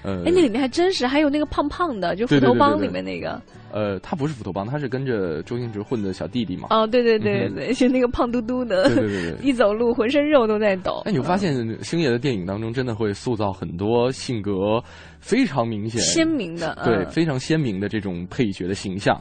[0.03, 3.41] 哎，那里面还真是，还有那个胖胖的，就斧头帮里面那个。
[3.73, 6.69] 呃，他不是斧头帮，他是跟着周星驰混的小弟弟嘛。
[6.71, 11.03] 哦，对对对对，就那个胖嘟嘟的，对对对对 一走路浑身肉都在抖。
[11.05, 14.83] 哎，你会发现星爷的电影当中真的会塑造很多性格
[15.21, 19.19] 非常明显、鲜明的，对嗯非常鲜明的这种配角的形象。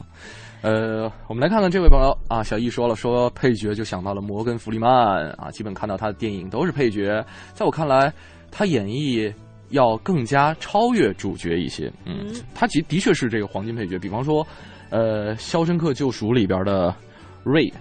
[0.62, 4.90] 呃，我们来看看这位朋友啊，小易说了，说配角就想到了摩根·弗里曼
[5.38, 7.24] 啊，基本看到他的电影都是配角。
[7.54, 8.12] 在我看来，
[8.50, 9.32] 他演绎
[9.70, 11.90] 要更加超越主角一些。
[12.04, 13.98] 嗯，他其的确是这个黄金配角。
[13.98, 14.46] 比方说，
[14.90, 16.94] 呃，《肖申克救赎》里边的
[17.42, 17.72] 瑞，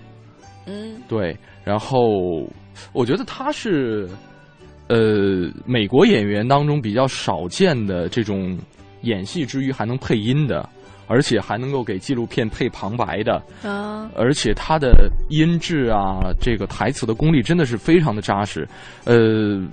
[0.65, 2.47] 嗯对，然后
[2.93, 4.08] 我觉得他是
[4.88, 8.58] 呃美国演员当中比较少见的这种
[9.02, 10.67] 演戏之余还能配音的，
[11.08, 18.67] 而且还能够给纪录片配旁白的，啊，而且他的音质啊，这个台词的功力真的是非常的扎实，
[19.06, 19.65] 呃。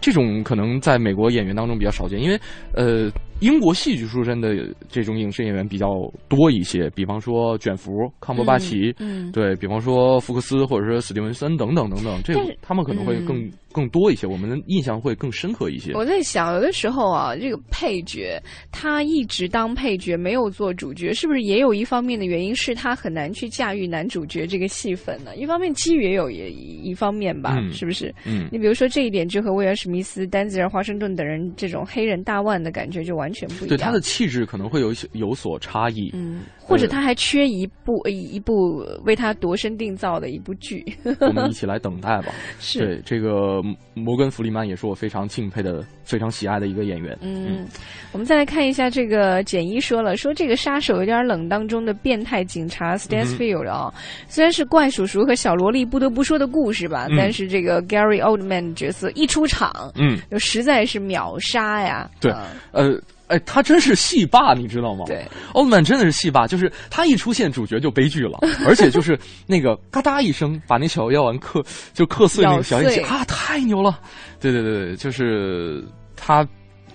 [0.00, 2.40] 这种可能在美国演员当中比较少见，因为
[2.72, 4.54] 呃，英国戏剧出身的
[4.88, 5.88] 这种影视演员比较
[6.28, 15.92] 多一些，比方说卷福、康伯巴奇，嗯，对比方说福克斯或者说史蒂文森等等等等，这个他们可能会更、嗯更多一些，我们的印象会更深刻一些。
[15.92, 25.36] 我在想，有的时候啊，这个配角他一直当配角，没有做主角，是不是也有一方面的原因是他很难去驾驭男主角这个戏份呢？
[25.36, 28.14] 一方面机遇也有也一方面吧，嗯是不是？
[28.24, 33.68] 嗯，你比如说这一点，就和威尔史密斯、丹泽尔、华盛顿等人这种黑人大腕的感觉就完全不一样。
[33.68, 36.10] 对他的气质可能会有有所差异。
[36.14, 40.82] 嗯，或者他还缺一部一一部为他度身定造的一部剧。
[41.20, 42.32] 我们一起来等待吧。
[42.58, 43.60] 是，对这个
[43.94, 47.16] 摩根·弗里曼也是我非常敬佩的、非常喜爱的一个演员。
[47.20, 47.66] 嗯，
[48.12, 53.92] 我们再来看一下这个简一说了，说这个杀手有点冷当中的变态警察 Stansfield 啊、
[54.28, 62.10] 虽然是怪叔叔和小萝莉不得不说的故事吧，嗯但是这个 Gary Oldman 角色一出场，嗯，就实在是秒杀呀。
[62.20, 65.04] 对啊呃，哎，他真是戏霸，你知道吗？
[65.06, 73.98] 对，奥特曼真的是戏霸，就是他一出现，主角就悲剧了， 而且就是那个嘎哒一声把那小药丸磕就磕碎那个小眼睛啊，太牛了！
[74.40, 75.84] 对对对对，就是
[76.14, 76.46] 他，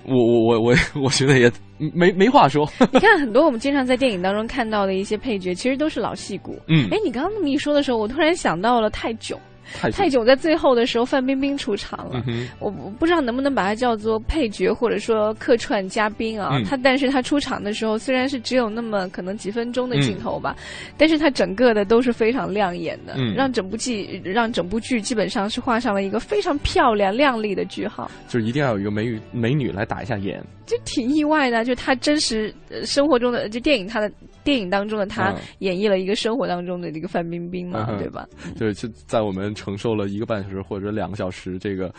[0.05, 2.69] 我我我我我觉得也没没话说。
[2.91, 6.57] 你看很多我们经常在电影当中看到的一些配角，其实都是老戏骨。
[6.67, 9.37] 嗯哎，你刚刚那么一说的时候，我突然想到了泰囧。
[9.73, 12.23] 太泰囧在最后的时候，范冰冰出场了。
[12.27, 16.49] 嗯我我不知道能不能把它叫做配角，或者说客串嘉宾啊。
[16.53, 20.55] 嗯他但是他出场的时候，虽然是只有那么可能几分钟的镜头吧，
[20.97, 28.09] 但是他整个的都是非常亮眼的，嗯让整部剧让整部剧基本上是画上了一个非常漂亮亮丽的句号。
[28.27, 30.43] 就是一定要有一个美女美女来打一下眼。
[30.67, 34.09] 就挺意外的，就他真实、呃、生活中的，就电影他的
[34.41, 38.25] 电影当中的他嗯演绎了一个生活当中的这个范冰冰嘛，嗯对吧？
[38.57, 41.93] 就是就在我们承受了一个半小时或者两个小时这个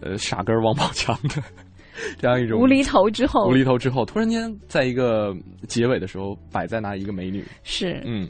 [0.00, 1.42] 呃傻根儿王宝强的
[2.18, 3.46] 这样一种无厘头之后。
[3.46, 5.36] 无厘头之后，突然间在一个
[5.68, 8.00] 结尾的时候摆在那一个美女，是。
[8.06, 8.26] 嗯。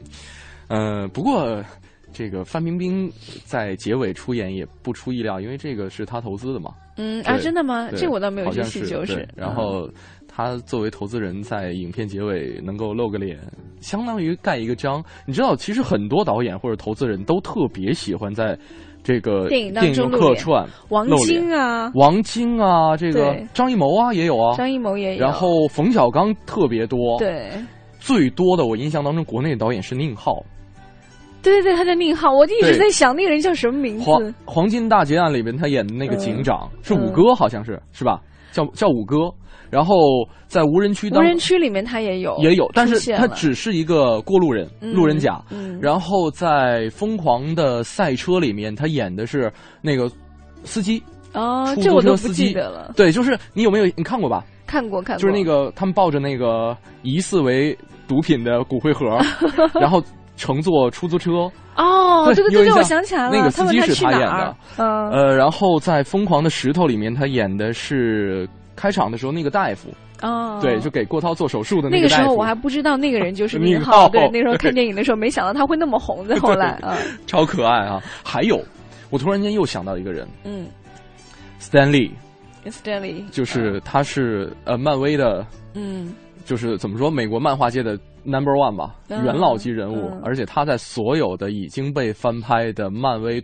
[0.67, 1.63] 呃，不过
[2.11, 3.09] 这个范冰冰
[3.45, 6.71] 在结尾出演也不出意料，因为这个是她投资的嘛。
[6.97, 7.89] 嗯啊，真的吗？
[7.95, 9.89] 这我倒没有去细究，是然后
[10.35, 13.39] 他作为投资人，在影片结尾能够露个脸，
[13.79, 15.01] 相当于盖一个章。
[15.25, 18.57] 你知道，其实很多导演或者投资人都特别喜欢在
[19.01, 27.49] 这个电影当中客串王晶啊，王晶啊，这个张艺谋啊也有啊，张艺谋也有，然后冯小刚特别多，，对。
[27.97, 30.43] 最多的我印象当中，国内的导演是宁浩，
[31.41, 34.33] 对对对，他叫宁浩，我一直在想那个人叫什么名字。
[34.45, 36.79] 黄金大劫案里面他演的那个警长、嗯。
[36.83, 38.21] 是五哥，好像是是吧？
[38.51, 39.33] 叫叫五哥，
[39.75, 39.93] 然后
[40.47, 45.37] 在无人区当无人区里面他也有也有，但是他只是一个过路人，嗯路人甲。
[45.51, 45.77] 嗯。
[45.81, 50.09] 然后在《疯狂的赛车》里面，他演的是那个
[50.63, 54.45] 司机，哦，出租这我都不车司机记得了，对，就是你有没有你看过吧？
[54.65, 59.05] 看过看过，就是那个他们抱着那个疑似为毒品的骨灰盒，
[59.77, 60.01] 然后
[60.37, 61.51] 乘坐出租车。
[61.75, 65.09] 哦，对对对我想起来了，那个司机是他演的，嗯。
[65.11, 69.89] 呃，然后在《疯狂的石头》里面，他演的是开场的时候那个大夫，
[70.21, 72.21] 哦，对，就给郭涛做手术的那个大夫。
[72.21, 78.01] 个时候我还不知道那个人就是宁宁浩，对，那时候 看电影的时候没想到他会那么红，在后来啊，超可爱啊！
[78.23, 78.61] 还有，
[79.09, 80.27] 我突然间又想到一个人。
[80.43, 80.67] 嗯
[81.59, 82.11] ，Stanley。
[82.65, 86.13] Stanley，就是他是呃漫威的，嗯。
[86.45, 89.23] 就是怎么说美国漫画界的 Number One 吧，嗯。
[89.23, 90.09] 元老级人物。
[90.13, 93.43] 嗯，而且他在所有的已经被翻拍的漫威。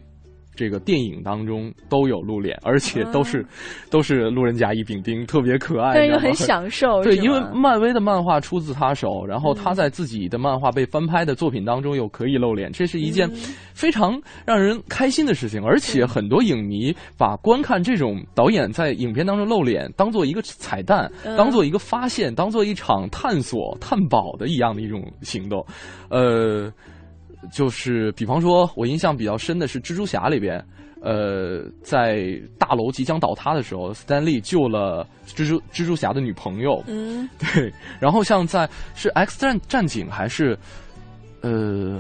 [0.61, 3.43] 这个电影当中都有露脸，而且都是、
[3.89, 9.57] 都是路人甲乙丙丁，特别可爱，嗯但是又很享受， 对，因为漫威的漫画出自他手，然后嗯。
[9.63, 13.55] 他在自己的漫画被翻拍的作品当中又可以露脸，这是一件嗯。
[13.73, 15.63] 非常让人开心的事情。
[15.65, 21.35] 而且很多影迷把观看这种导演在影片当中露脸当做一个彩蛋，嗯。
[21.35, 25.65] 当做一个发现，当做一场探索、探宝的一样的一种行动。
[26.09, 26.71] 呃，
[27.51, 30.63] 就是比方说，我印象比较深的是蜘蛛侠里边。
[31.03, 40.55] 呃，在大楼即将倒塌的时候，斯丹利救了蜘蛛蜘蛛侠的女朋友，嗯， 对，然后像在是 X 战战警还是
[41.41, 41.99] 呃，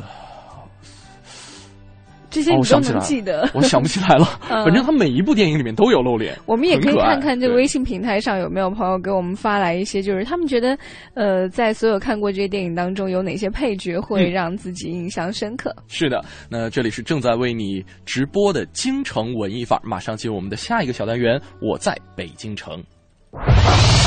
[2.31, 4.39] 这些你都能记得，我想不起来了。
[4.49, 10.77] 嗯反正他每一部电影里面都有露脸，我们也可以看看这个微信平台上有没有朋友给我们发来一些，就是他们觉得，
[11.13, 15.75] 呃，在所有看过这些电影当中，有哪些配角会嗯让自己印象深刻？
[15.87, 22.81] 是的，那这里是正在为你直播的京城文艺范儿，马上进入我们的下一个小单元，我在北京城。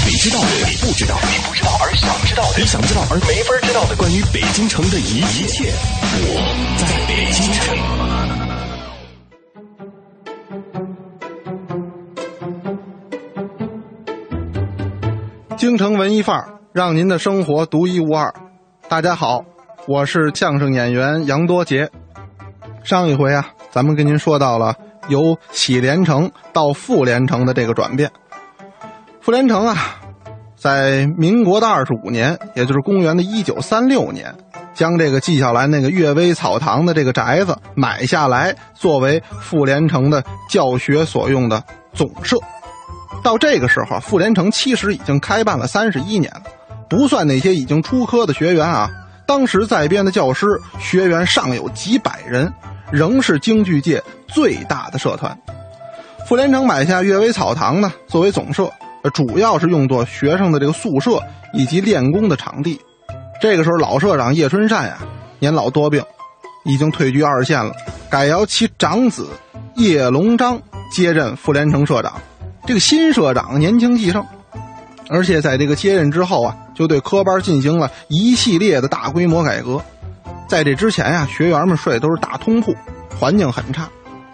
[0.07, 8.04] 你知道的，你不知道，你不知道而想知道的，你想知道而没法知道的，关于北京城的一一切，我在北京城。
[15.57, 18.35] 京城文艺范儿，让您的生活独一无二。
[18.89, 19.45] 大家好，
[19.87, 21.89] 我是相声演员杨多杰。
[22.83, 24.75] 上一回啊，咱们跟您说到了
[25.09, 28.11] 由喜连城到富连城的这个转变。
[29.21, 29.77] 富连城啊，
[30.57, 34.35] 在民国的二十五年，也就是公元的一九三六年，
[34.75, 42.37] 将这个纪晓岚那个阅微草堂的这个宅子买下来，作为富连城的教学所用的总社。
[43.23, 46.43] 到这个时候，傅连城其实已经开办了三十一年了，
[46.89, 48.91] 不算那些已经出科的学员啊。
[49.27, 50.47] 当时在编的教师
[50.79, 52.53] 学员尚有几百人，
[52.91, 55.35] 仍是京剧界最大的社团。
[56.29, 58.71] 傅连城买下阅微草堂呢，作为总社，
[59.15, 61.19] 主要是用作学生的这个宿舍
[61.55, 62.79] 以及练功的场地。
[63.41, 64.99] 这个时候，老社长叶春善呀、
[65.39, 66.03] 年老多病，
[66.65, 67.75] 已经退居二线了，
[68.11, 69.29] 改由其长子
[69.77, 70.61] 叶龙章
[70.93, 72.13] 接任傅连城社长。
[72.67, 74.25] 这个新社长年轻气盛，
[75.11, 79.83] 而且在这个接任之后啊，就对科班进行了一系列的大规模改革。
[80.49, 82.75] 在这之前呀，学员们睡的都是大通铺，
[83.19, 83.87] 环境很差。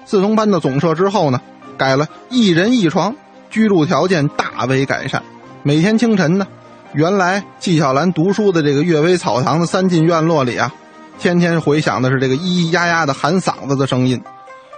[0.05, 1.41] 自从搬到总社之后呢，
[1.77, 3.15] 改了一人一床，
[3.51, 5.21] 居住条件大为改善。
[5.65, 6.47] 每天清晨呢，
[6.93, 10.73] 原来纪晓岚读书的这个阅微草堂的三进院落里啊，
[11.19, 14.23] 天天回响的是这个咿咿呀呀的喊嗓子的声音。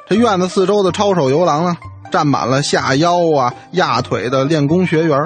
[0.08, 1.76] 这院子四周的抄手游廊呢，
[2.12, 5.18] 站满了下腰啊、压腿的练功学员。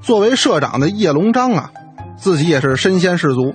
[0.00, 1.70] 作为社长的叶龙章啊，
[2.16, 3.54] 自己也是身先士卒，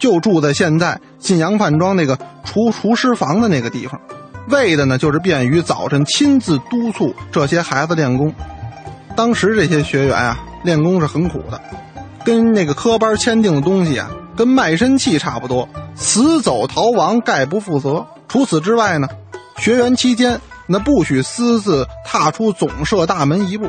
[0.00, 4.00] 就住在现在晋阳饭庄那个厨厨师房的那个地方，
[4.48, 8.34] 为的呢就是便于早晨亲自督促这些孩子练功。
[9.14, 11.60] 当时这些学员啊，练功是很苦的，
[12.24, 18.04] 跟那个科班签订的东西啊，跟卖身契差不多，死走逃亡，概不负责。
[18.26, 19.06] 除此之外呢，
[19.58, 23.68] 学员期间那不许私自踏出总社大门一步，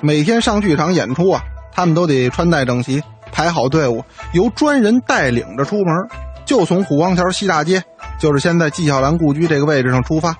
[0.00, 1.42] 每天上剧场演出啊。
[1.72, 5.94] 他们都得穿戴整齐，排好队伍，由专人带领着出门，
[6.46, 7.84] 就从虎王桥西大街，
[8.18, 10.34] 就是现在纪晓岚故居这个位置上出发，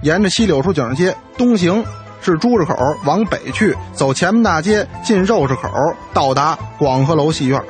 [0.00, 1.84] 沿着西柳树井街东行，
[2.22, 2.74] 是朱市口
[3.04, 5.68] 往北去，走前门大街进肉市口，
[6.14, 7.62] 到达广和楼戏院。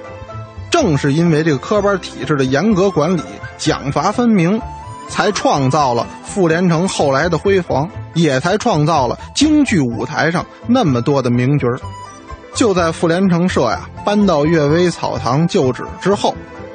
[0.71, 3.23] 正是因为这个科班体制的严格管理，
[3.59, 4.63] 奖罚分明，
[5.11, 11.67] 才创造了傅连城后来的辉煌，也才创造了京剧舞台上那么多的名角。
[12.55, 16.35] 就在傅连城社呀搬到阅微草堂旧址之后，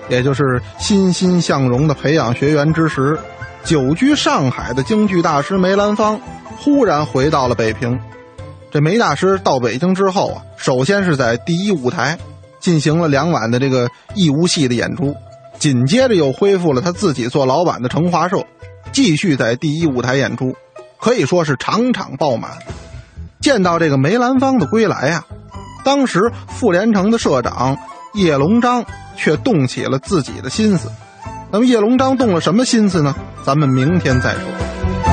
[0.10, 3.18] 也就是欣欣向荣的培养学员之时，
[3.64, 6.20] 久居上海的京剧大师梅兰芳
[6.58, 8.00] 忽然回到了北平。
[8.72, 12.18] 这梅大师到北京之后啊，首先是在第一舞台
[12.60, 15.16] 进行了两晚的这个义乌戏的演出，
[15.60, 18.45] 紧接着又恢复了他自己做老板的成华社，
[18.91, 20.56] 继续在第一舞台演出，
[20.99, 22.51] 可以说是场场爆满。
[23.41, 25.26] 见到这个梅兰芳的归来呀。
[25.84, 27.78] 当时傅连城的社长
[28.16, 28.86] 叶龙章
[29.16, 30.91] 却动起了自己的心思，
[31.51, 33.16] 那么叶龙章动了什么心思呢？
[33.43, 35.05] 咱们明天再说。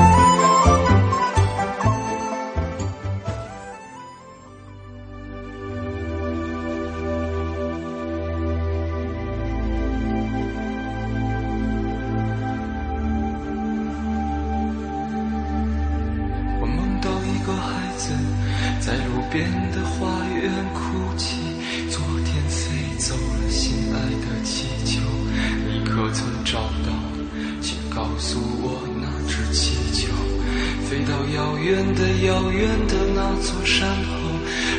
[31.72, 34.12] 远的遥远的那座山后，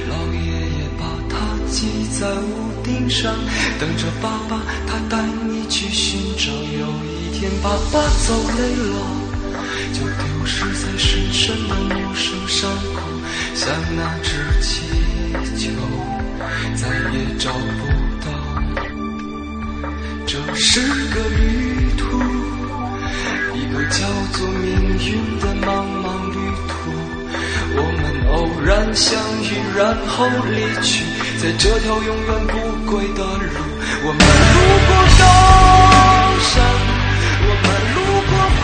[0.09, 0.45] 老爷
[0.77, 1.35] 爷把它
[1.67, 1.87] 系
[2.19, 3.33] 在屋顶上，
[3.79, 6.53] 等着爸爸他带你去寻找。
[6.53, 8.95] 有一天爸爸走累了，
[9.91, 13.01] 就丢失在深深的陌生山谷，
[13.55, 14.29] 像那只
[14.61, 14.85] 气
[15.57, 15.71] 球，
[16.75, 17.87] 再也找不
[18.23, 18.27] 到。
[20.27, 21.02] 这是。
[28.65, 31.03] 然相遇然后离去
[31.37, 33.59] 在这条永远不归的路
[34.05, 34.19] 我们
[34.53, 34.57] 路
[34.87, 35.23] 过高
[36.39, 36.53] 山
[37.43, 37.97] 我们路
[38.29, 38.61] 过湖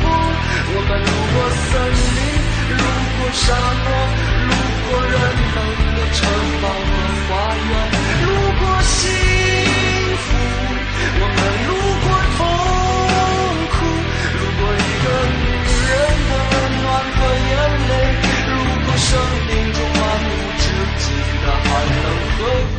[0.00, 0.04] 泊
[0.72, 1.70] 我们路过森
[2.16, 2.18] 林
[2.78, 2.82] 路
[3.18, 3.44] 过沙
[3.84, 3.86] 漠
[4.48, 4.52] 路
[4.88, 5.14] 过人
[5.52, 5.56] 们
[5.94, 6.18] 的城
[6.62, 6.92] 堡和
[7.28, 7.70] 花园
[8.24, 8.28] 路
[8.60, 9.33] 过西。
[19.14, 22.73] 生命中漫无止境的寒冷和。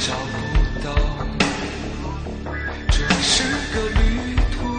[0.00, 0.94] 找不到
[2.88, 3.42] 这是
[3.74, 4.78] 个旅途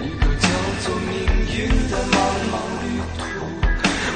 [0.00, 0.48] 一个叫
[0.84, 1.10] 做命
[1.56, 2.14] 运的茫
[2.52, 2.86] 茫旅
[3.18, 3.20] 途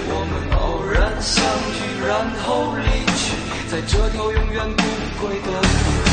[0.07, 2.15] 我们偶然相遇然
[2.45, 3.23] 后离去
[3.69, 6.04] 在这条永远不归的路。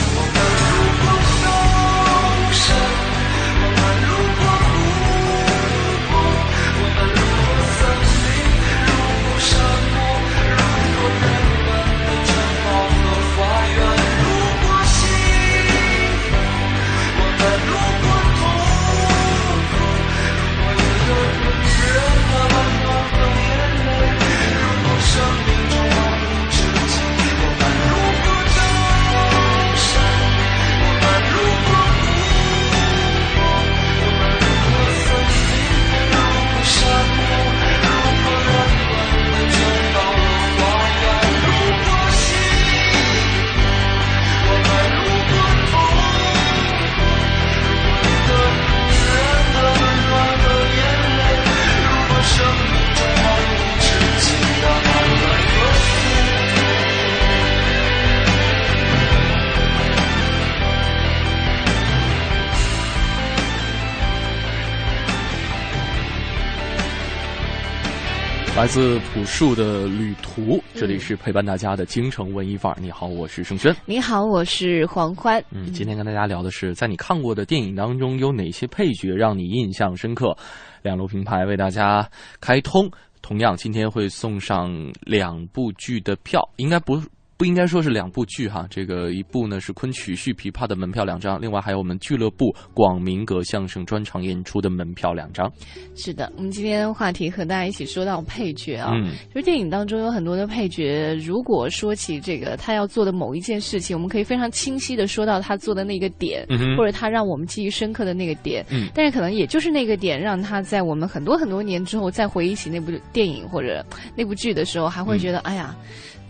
[68.61, 72.77] 来自朴树的旅途，这里是陪伴大家的京城文艺范儿。
[72.79, 73.75] 你好，我是盛轩。
[73.87, 75.43] 你好，我是黄欢。
[75.49, 80.37] 嗯，今天跟大家聊的是，在你看过的电影当中，有哪些配角让你印象深刻？
[80.83, 82.07] 两路平台为大家
[82.39, 82.87] 开通，
[83.23, 87.01] 同样今天会送上两部剧的票，应该不
[87.41, 95.51] 不应该说是两部剧哈，这个一部呢是昆曲续琵琶的门票两张，另外还有我们俱乐部广明阁相声专场演出的门票两张。
[95.95, 99.13] 是的，我们今天话题和大家一起说到配角啊，嗯。
[99.33, 106.45] 就是电影当中有很多的配角，如果说起这个他要做的某一件事情，我们可以非常清晰的说到他做的那个点，
[106.77, 108.87] 或者他让我们记忆深刻的那个点，嗯。
[108.93, 113.83] 但是可能也就是那个点，让他在我们很多很多年之后再回忆起那部电影或者
[114.15, 115.75] 那部剧的时候，还会觉得、哎呀，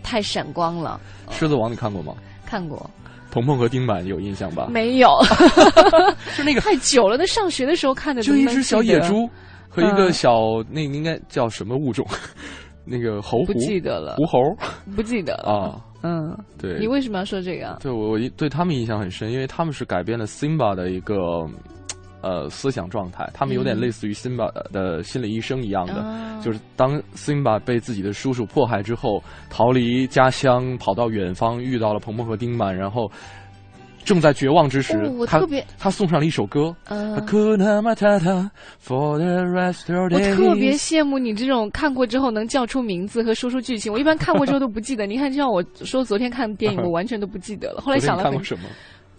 [0.04, 1.00] 太闪光了。
[1.30, 2.14] 狮子王你看过吗？
[2.46, 2.90] 看过
[3.32, 4.68] 鹏鹏和丁满有印象吧？
[4.70, 5.08] 没有？
[6.36, 9.30] 是那个太久了，那上学的时候看的，就一只小野猪
[9.70, 10.32] 和一个嗯小、
[10.70, 12.06] 那应该叫什么物种？
[12.84, 14.40] 那个猴不记得了狐猴
[14.96, 15.54] 不记得了。
[15.54, 16.78] 啊，嗯，对。
[16.80, 17.78] 你为什么要说这个啊？
[17.80, 21.16] 对我我对他们印象很深，因为他们是改编了 Simba 的一个
[22.22, 33.12] 呃思想状态，他们有点嗯类似于 Simba 的心理医生一样的，啊就是当 Simba 被自己的叔叔迫害之后，逃离家乡，跑到远方，遇到了鹏鹏和丁满，然后。
[34.04, 35.40] 正在绝望之时，哦他
[35.78, 36.76] 他送上了一首歌，
[40.34, 40.36] 我。
[40.36, 43.94] 特别羡慕你这种看过之后能叫出名字和说出剧情。
[43.94, 45.06] 我一般看过之后都不记得。
[45.06, 47.82] 你看，就像我说昨天看电影， 我完全都不记得了。
[47.82, 48.64] 后来想了很你看过什么？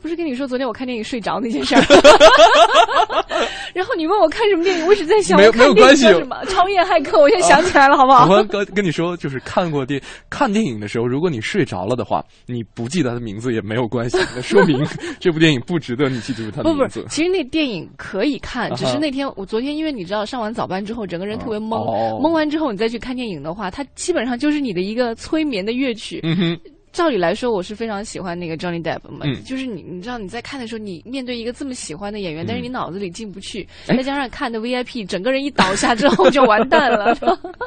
[0.02, 1.80] 不是跟你说昨天我看电影睡着那件事儿，
[3.72, 6.36] 然后你问我看什么电影，我一直在想没有没有关系叫什么？
[6.46, 8.26] 超验骇客，我现在想起来了，好不好？
[8.28, 14.84] 我跟跟你说，就是看过电看电影的时候，如果你睡着了的话，你不记得他的名字也没有关系，那说明
[15.20, 17.04] 这部电影不值得你记住他的不不名字，。
[17.08, 26.20] 其实那电影可以看，只是那天我昨天因为你知道上完早班之后，整个人特别懵，哦懵完之后你再去看电影的话，它基本上就是你的一个催眠的乐曲。
[26.24, 26.60] 嗯哼，
[26.92, 37.16] 照理来说，我是非常喜欢那个 Johnny Depp 嘛，嗯就是你你知道你在看的时候，你面对一个这么喜欢的演员，但是你脑子里进不去，哎再加上看的 VIP，整个人一倒下之后就完蛋了，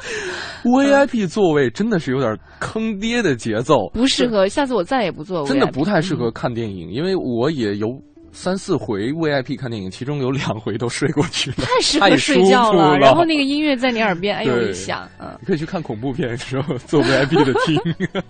[0.64, 4.48] VIP 座位真的是有点坑爹的节奏，不适合。
[4.48, 7.88] 下次我再也不做 VIP，真的不太适合看电影，因为我也有。
[8.36, 12.98] 三四回 VIP 看电影，其中有两回都睡过去了，太适合睡觉了。
[13.00, 17.80] 然后那个音乐在你耳边，哎呦对一响，嗯， 你可以去看恐怖片的时候做 VIP 的听。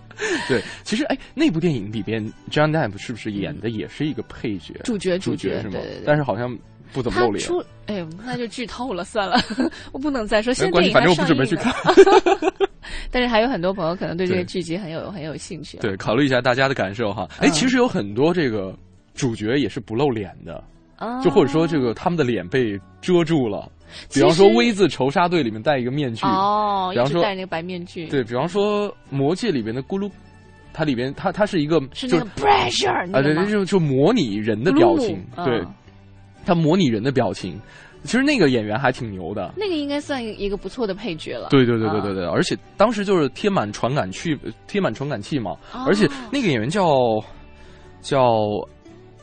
[0.47, 4.73] 对，其实哎，那部电影里边，John Depp 是不是演的也是一个配角？
[4.83, 5.71] 主角主角是吗？
[5.73, 6.55] 对对对但是好像
[6.93, 7.43] 不怎么露脸。
[7.43, 9.37] 出，哎呦，那就剧透了，算了，
[9.91, 10.53] 我不能再说。
[10.53, 11.73] 现在反正我不准备去看。
[13.09, 15.77] 但是还有很多朋友可能对这个剧集很有很有兴趣。
[15.79, 17.27] 对，考虑一下大家的感受哈。
[17.39, 18.77] 哎，嗯其实有很多这个
[19.16, 20.63] 主角也是不露脸的，
[20.97, 23.68] 啊，就或者说这个他们的脸被遮住了。
[24.13, 30.09] 比方说《V 字仇杀队》里面戴一个面具，哦，比方说戴那个白面具，对比方说《魔戒》里面的咕噜，
[30.74, 35.63] 它里边它它是一个就是那个 pressure 啊，对，对就就模拟人的表情，对
[36.45, 37.59] 它模拟人的表情。
[38.03, 41.49] 其实那个演员还挺牛的，那个应该算一个不错的配角了。
[41.49, 44.38] 对对对对对啊对，而且当时就是贴满传感器，
[44.68, 45.86] 贴满传感器嘛，哦。
[45.88, 46.86] 而且那个演员叫
[48.01, 48.45] 叫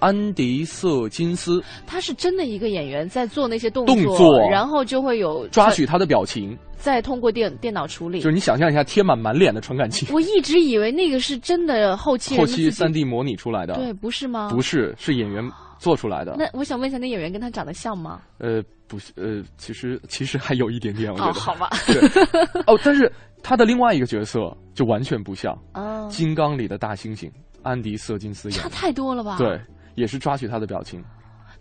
[0.03, 8.19] 安迪瑟金斯，他是真的一个演员在做那些动动作然后就会有抓取他的表情，再通过电电脑处理。
[8.21, 14.51] 就是你想象一下，贴满满脸的传感器，我一直以为那个是真的后期后期三 D 模拟出来的，对，不是吗？
[14.51, 15.49] 不是，是演员
[15.79, 16.35] 做出来的。
[16.37, 18.23] 那我想问一下，那演员跟他长得像吗？
[18.39, 21.35] 呃，不是，呃，其实其实还有一点点，我觉哦，得。
[21.35, 21.71] 好吧。
[21.87, 21.97] 对，
[22.67, 23.09] 哦，但是
[23.41, 24.41] 他的另外一个角色
[24.75, 27.31] 就完全不像，哦，金刚里的大猩猩。
[27.65, 29.57] 安迪·瑟金斯演差的，太多了吧？，对，
[29.95, 31.03] 也是抓取他的表情。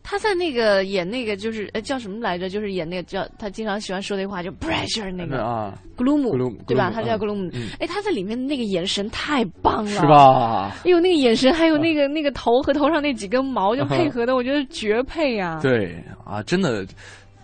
[0.04, 2.50] 他在那个演那个就是呃叫什么来着？
[2.50, 6.24] 就是演那个叫他经常喜欢说那话，就 pressure 那个啊，Gloom，
[6.66, 7.68] 对吧？Gloom，他叫嗯格鲁姆嗯。
[7.80, 10.00] 哎，他在里面的那个眼神太棒了，是？
[10.08, 10.72] 吧？
[10.84, 15.60] 哎呦，那个眼神，还有那个那个头和头上那几根毛，就配合的， 我觉得绝配呀！
[15.62, 16.84] 对啊，真的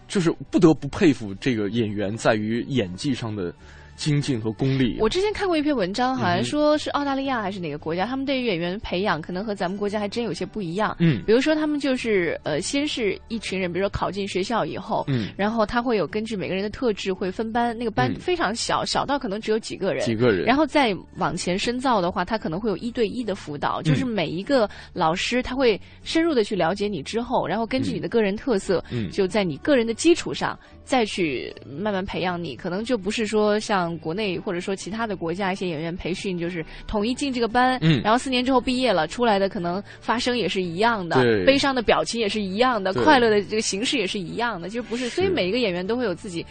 [0.07, 3.53] 就是不得不佩服这个演员在于演技上的
[3.97, 4.95] 精进和功力。
[5.01, 10.95] 我之前看过一篇文章，好像说是澳大利亚还是哪个国家，他们对于演员培养可能和咱们国家还真有些不一样。
[10.99, 11.21] 嗯。
[11.25, 15.29] 比如说他们就是呃，先是一群人，比如说考进学校以后，嗯。
[15.35, 18.15] 然后他会有根据每个人的特质会分班，那个班嗯。
[18.19, 20.45] 非常小，小到可能只有几个人，几个人。
[20.45, 29.09] 然后再往前深造的话，他可能会有一对一的辅导，就是嗯每一个老师他会深入的去了解你之后，然后根据你的个人特色，嗯。
[29.09, 30.57] 就在你个人的基础上
[30.87, 46.45] 再去慢慢培养你，可能就不是说像国内或者说其他的国家一些演员培训，就是统一进这个班，嗯然后四年之后毕业了，出来的可能发声也是一样的，悲伤的表情也是一样的，快乐的这个形式也是一样的，就不是，所以每一个演员都会有自己。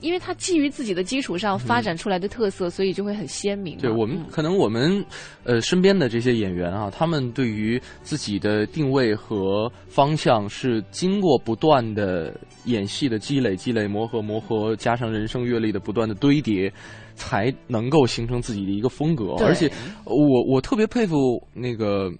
[0.00, 3.78] 因为他基于自己的基础上发展出来的特色，所以就会很鲜明。
[3.78, 5.04] 对我们嗯可能我们
[5.44, 12.34] 呃身边的这些演员啊，他们对于自己的定位和方向是经过不断的
[12.66, 16.72] 演戏的积累、积累、磨合、磨合，加上人生阅历的不断的堆叠，
[17.14, 19.34] 才能够形成自己的一个风格。
[19.44, 19.70] 而且
[20.04, 22.10] 我我特别佩服那个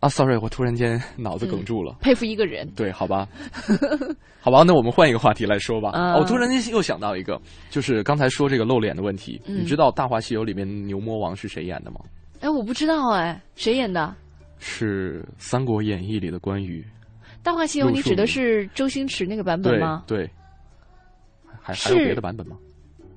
[0.00, 1.96] 啊，sorry，我突然间脑子梗住了。
[2.00, 2.68] 佩服一个人。
[2.76, 3.26] 对，好吧，
[4.40, 5.90] 好吧，那我们换一个话题来说吧。
[5.92, 7.40] 啊哦我突然间又想到一个，
[7.70, 9.40] 就是刚才说这个露脸的问题。
[9.46, 12.00] 嗯你知道《大话西游》里面牛魔王是谁演的吗？
[12.40, 14.14] 哎，我不知道哎，谁演的？
[14.58, 16.82] 是《三国演义》里的关羽。
[17.42, 20.04] 《大话西游》你指的是周星驰那个版本吗？
[20.06, 20.28] 对，
[21.62, 22.56] 还还有别的版本吗？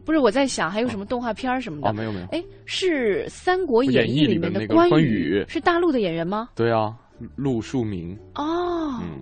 [0.10, 1.89] 不是，我在想还有什么动画片儿什么的。
[1.89, 2.26] 哦，没有没有。
[2.32, 6.49] 哎，是《三国演义里》面的那个关关羽是大陆的演员吗？
[6.55, 6.91] 对啊，
[7.36, 8.18] 陆树铭。
[8.34, 9.20] 哦，嗯，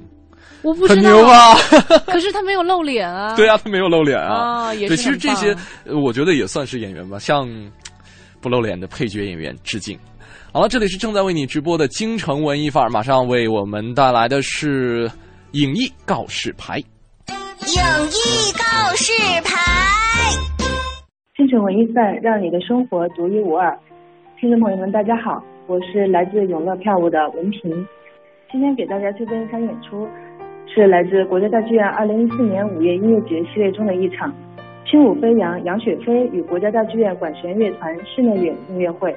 [0.61, 0.95] 我不知道。
[0.95, 1.55] 很牛吧？
[2.07, 3.35] 可是他没有露脸啊。
[3.37, 4.73] 对啊，他没有露脸啊。
[4.73, 5.53] 也是其实这些
[5.93, 7.45] 我觉得也算是演员吧，向
[8.39, 9.99] 不露脸的配角演员致敬。
[10.53, 15.11] 好了，这里是正在为你直播的京城文艺范儿，马上为我们带来的是
[15.51, 16.77] 影艺告示牌。
[16.77, 17.75] 影
[18.07, 19.11] 艺告示
[19.43, 19.96] 牌。
[21.37, 23.77] 京城文艺范，让你的生活独一无二。
[24.39, 27.85] 听众朋友们，大家好，我是来自永乐票务的文平。
[28.51, 30.07] 今天给大家推荐一场演出，
[30.65, 34.33] 是来自国家大剧院2014年五月音乐节系列中的一场
[34.89, 39.15] 《轻舞飞扬》杨雪飞与国家大剧院管弦乐团室内乐音乐会。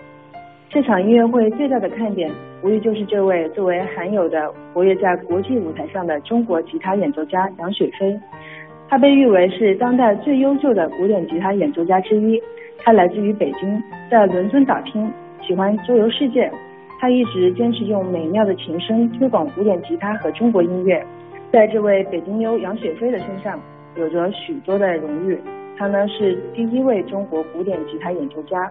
[0.69, 2.31] 这场音乐会最大的看点，
[2.63, 8.15] 无疑就是这位作为罕有的活跃在国际舞台上的中国吉他演奏家杨雪飞。
[8.91, 12.43] 他被誉为是当代最优秀的古典吉他演奏家之一。
[12.79, 13.81] 他来自于北京，
[14.11, 15.09] 在伦敦打拼，
[15.47, 16.51] 喜欢周游世界。
[16.99, 21.01] 他一直坚持用美妙的琴声推广古典吉他和中国音乐。
[21.53, 23.61] 在这位北京妞杨雪飞的身上，
[23.97, 25.39] 有着许多的荣誉。
[25.79, 28.69] 他呢是第一位中国古典吉他演奏家，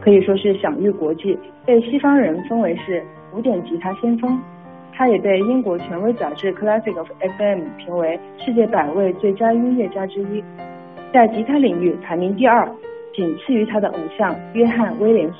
[0.00, 4.36] 可以说是享誉国际，被西方人封为是古典吉他先锋。
[4.96, 10.42] 他也被英国权威杂志 Classic of FM 评为世界百位最佳音乐家之一，
[11.12, 12.66] 在吉他领域排名第二，
[13.14, 15.36] 仅次于他的偶像约翰威廉斯。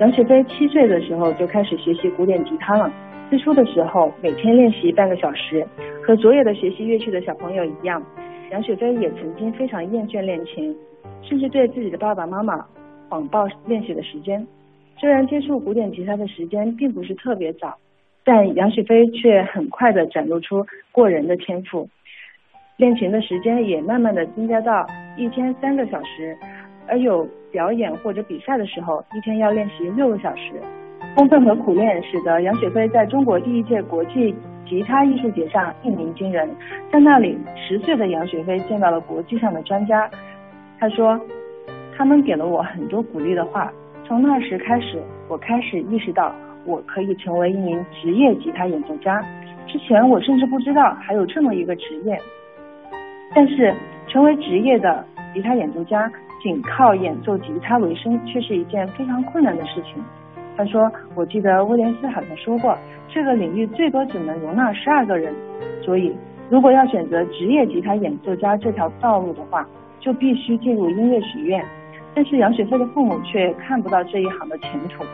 [0.00, 2.92] 杨雪飞七岁的时候就开始学习古典吉他了，
[3.30, 5.64] 最初的时候每天练习半个小时，
[6.04, 8.02] 和所有的学习乐器的小朋友一样，
[8.50, 10.76] 杨雪飞也曾经非常厌倦练琴，
[11.22, 12.66] 甚至对自己的爸爸妈妈
[13.08, 14.44] 谎报练习的时间。
[14.98, 17.72] 虽然接触古典吉他的时间并不是特别早。
[18.30, 21.88] 但杨雪飞却很快的展露出过人的天赋，
[22.76, 26.36] 练琴的时间也慢慢的增加到一天三个小时，
[26.86, 30.52] 而有表演或者比赛的时候，一天要练习六个小时。
[31.16, 34.34] 功奋和苦练使得杨雪飞在中国第一届国际
[34.68, 36.46] 吉他艺术节上一鸣惊人，
[36.92, 40.06] 在那里，十岁的杨雪飞见到了国际上的专家，
[40.78, 41.18] 他说，
[41.96, 43.72] 他们给了我很多鼓励的话，
[44.06, 46.30] 从那时开始，我开始意识到。
[46.68, 49.24] 我可以成为一名职业吉他演奏家。
[49.66, 52.20] 之前我甚至不知道还有这么一个职业。
[53.34, 53.74] 但是
[54.06, 56.10] 成为职业的吉他演奏家，
[56.42, 60.02] 仅靠演奏吉他为生，却是一件非常困难的事情。
[60.56, 62.76] 他说：“我记得威廉斯好像说过，
[63.08, 65.34] 这个领域最多只能容纳十二个人，
[65.82, 66.14] 所以
[66.50, 69.66] 如果要选择职业吉他演奏家这条道路的话，
[70.00, 71.64] 就必须进入音乐学院。
[72.14, 75.04] 但是杨雪飞的父母却看不到这一行的前途。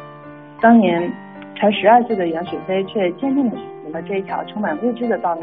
[0.61, 1.13] 当年。”
[1.57, 5.43] 才十二岁的杨雪飞却坚定的选择了这一条充满未知的道路。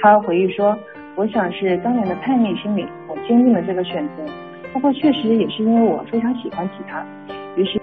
[0.00, 0.76] 他回忆说
[1.16, 4.24] ：“我想是当年的叛逆心理，我坚定了这个选择。
[4.72, 7.04] 不过确实也是因为我非常喜欢吉他，
[7.56, 7.80] 于是。”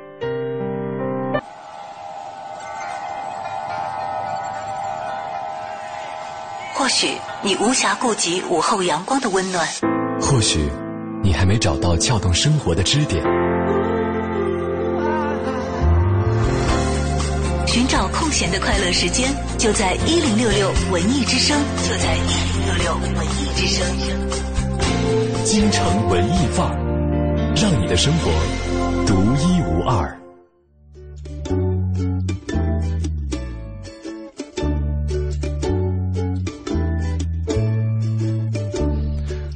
[6.74, 7.08] 或许
[7.44, 9.66] 你无暇顾及午后阳光的温暖，
[10.20, 10.70] 或许
[11.24, 13.24] 你还没找到撬动生活的支点。
[17.74, 23.88] 寻找空闲的快乐时间，就在一零六六文艺之声，就在一零六六文艺之声。
[25.46, 26.76] 京城文艺范儿，
[27.56, 28.30] 让你的生活
[29.08, 30.20] 独一无二。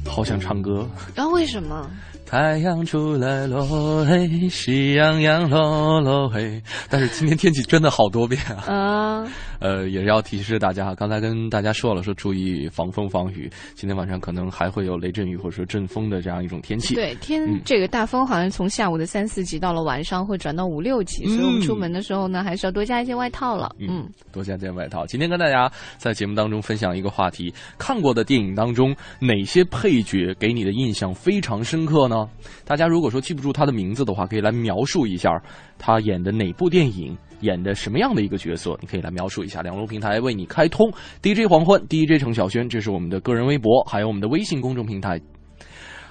[0.06, 0.88] 好想唱歌。
[1.14, 1.90] 然后为什么？
[2.28, 6.60] 太阳出来咯嘿，喜洋洋咯咯嘿。
[6.90, 8.64] 但是今天天气真的好多变啊。
[8.66, 9.28] 啊，
[9.60, 13.50] 呃，也是要提示大家，刚才跟大家说了，说注意防风防雨。
[13.74, 16.94] 今天晚上可能还会有雷阵雨或者说阵风的这样一种天气。
[16.94, 23.74] 对，天嗯这个大风好像从下午的三四级到了晚上会转到五六级，所以我们出门的时候呢，还是要多加一件外套了。
[23.78, 25.06] 嗯，多加件外套。
[25.06, 32.28] 今天跟大家在节目当中分享一个话题：看过的电影当中，哪些配角给你的印象非常深刻呢？
[32.64, 35.30] 大家如果说记不住他的名字的话，可以来描述一下
[35.78, 37.16] 他演的哪部电影。
[37.40, 38.78] 演的什么样的一个角色？
[38.80, 39.60] 你可以来描述一下。
[39.60, 45.20] 两路平台为你开通，DJ 黄昏，DJ 程晓轩，这是我们的个人微博，还有我们的微信公众平台。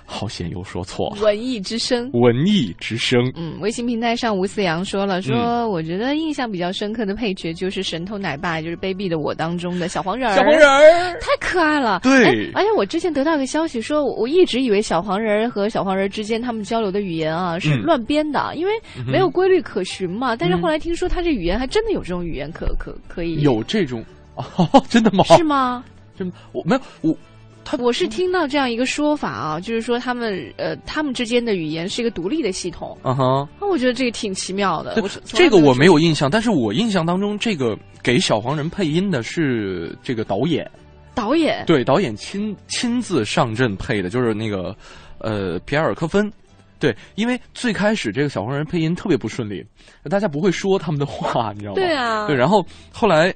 [0.05, 2.09] 好险又说错，文艺之声。
[2.13, 3.19] 文艺之声。
[3.35, 10.35] 嗯，微信平台上吴思阳说了，说、我觉得印象比较深刻的配角就是《神偷奶爸》，就是《卑鄙的我》当中的小黄人儿。
[10.35, 11.99] 小黄人儿太可爱了。
[12.03, 18.71] 对哎而且我之前得到一个消息说，我一直以为小黄人儿和小黄人儿之间他们交流的语言啊是嗯乱编的，因为
[19.07, 20.35] 没有规律可循嘛。
[20.35, 24.03] 但是后来听说他这语言还真的有这种语言可可可以有这种
[24.35, 24.45] 哦，
[24.87, 25.23] 真的吗？
[25.35, 25.83] 是吗？
[26.17, 27.17] 真我没有我。
[27.79, 32.97] 我是听到这样一个说法啊，就是说他们呃，他们之间的语言是一个独立的系统。
[33.03, 35.01] 嗯哼，那我觉得这个挺奇妙的。
[35.25, 40.69] 这个我没有有印象，但是我印象当中，这个给小黄人配音的是这个导演，
[41.13, 44.75] 导演对，导演亲亲自上阵配的，就是那个
[45.19, 46.31] 呃皮埃尔科芬。
[46.77, 49.65] 对，因为最开始这个小黄人配音特别不顺利，
[50.09, 51.75] 大家不会说他们的话，你知道吗？
[51.75, 53.33] 对啊对，然后后来。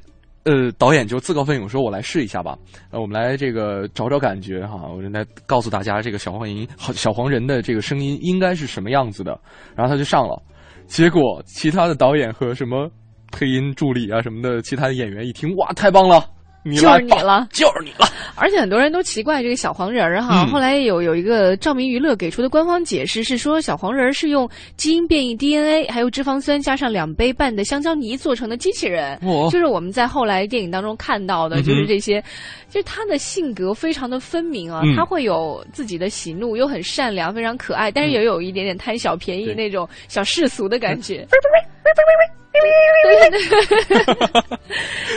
[0.49, 2.57] 呃，导演就自告奋勇说：“我来试一下吧，
[2.89, 9.39] 呃，我们来这个找找感觉哈，我来告诉大家这个小黄人、小黄人的这个声音应该是什么样子的。”
[9.77, 10.41] 然后他就上了，
[10.87, 12.89] 结果其他的导演和什么
[13.31, 16.25] 配音助理啊什么的其他的演员一听，哇，太棒了！
[16.63, 18.07] 你就是你了，就是你了。
[18.35, 20.47] 而且很多人都奇怪这个小黄人儿哈，嗯。
[20.47, 32.21] 后来有有一个照明娱乐给出的官方解释是说，小黄人儿是用基因变异 DNA 还有脂肪酸加上两杯半的香蕉泥做成的机器人，哦就是我们在后来电影当中看到的，就是这些，
[32.69, 34.95] 就是他的性格非常的分明啊，嗯。
[34.95, 41.25] 他会有自己的喜怒，又很善良，非常可爱，但是也有一点点贪小便宜那种小世俗的感觉。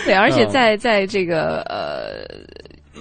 [0.04, 2.24] 对，而且在在这个呃。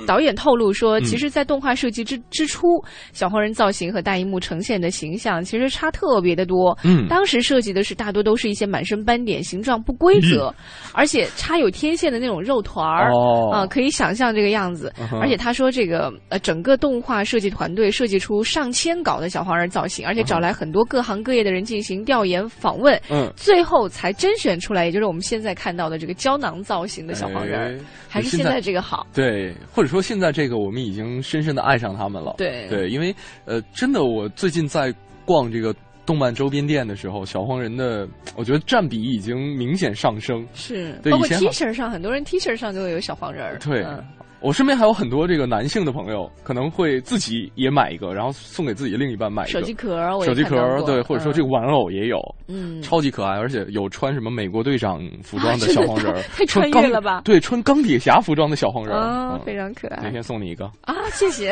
[0.07, 2.67] 导演透露说，嗯其实，在动画设计之之初，
[3.13, 6.77] 小黄人造型和大荧幕呈现的形象其实差特别的多。
[6.83, 10.53] 嗯当时设计的是大多都是一些满身斑点、形状不规则，
[10.93, 13.11] 而且插有天线的那种肉团儿。
[13.11, 14.93] 哦啊、可以想象这个样子。
[15.21, 22.99] 而且他说，这个呃，整个动画设计团队设计出上千稿的小黄人造型，而且找来很多各行各业的人进行调研访问。
[23.09, 29.05] 嗯最后才甄选出来，也就是我们现在看到的这个胶囊造型的小黄人还是现在这个好。
[29.13, 32.35] 对，或者说现在这个我们已经深深的爱上他们了。
[32.37, 33.11] 对对，因为
[33.45, 34.93] 呃，真的我最近在
[35.25, 35.75] 逛这个
[36.05, 40.47] 动漫周边店的时候，小黄人的我觉得占比已经明显上升。
[40.53, 43.57] 是，包括 T 恤上，很多人 T 恤上都会有小黄人儿。
[43.57, 43.81] 对。
[43.81, 44.05] 嗯
[44.41, 60.95] 我身边还有很多这个男性的朋友，可能会自己也买一个，然后送给自己另一半买一个手机壳我手机壳对，或者说这个玩偶也有，嗯超级可爱，而且有穿什么美国队长服装的小黄人儿， 太穿越了吧对，穿钢铁侠服装的小黄人儿，啊，嗯非常可爱哪天送你一个，啊！
[61.13, 61.51] 谢谢。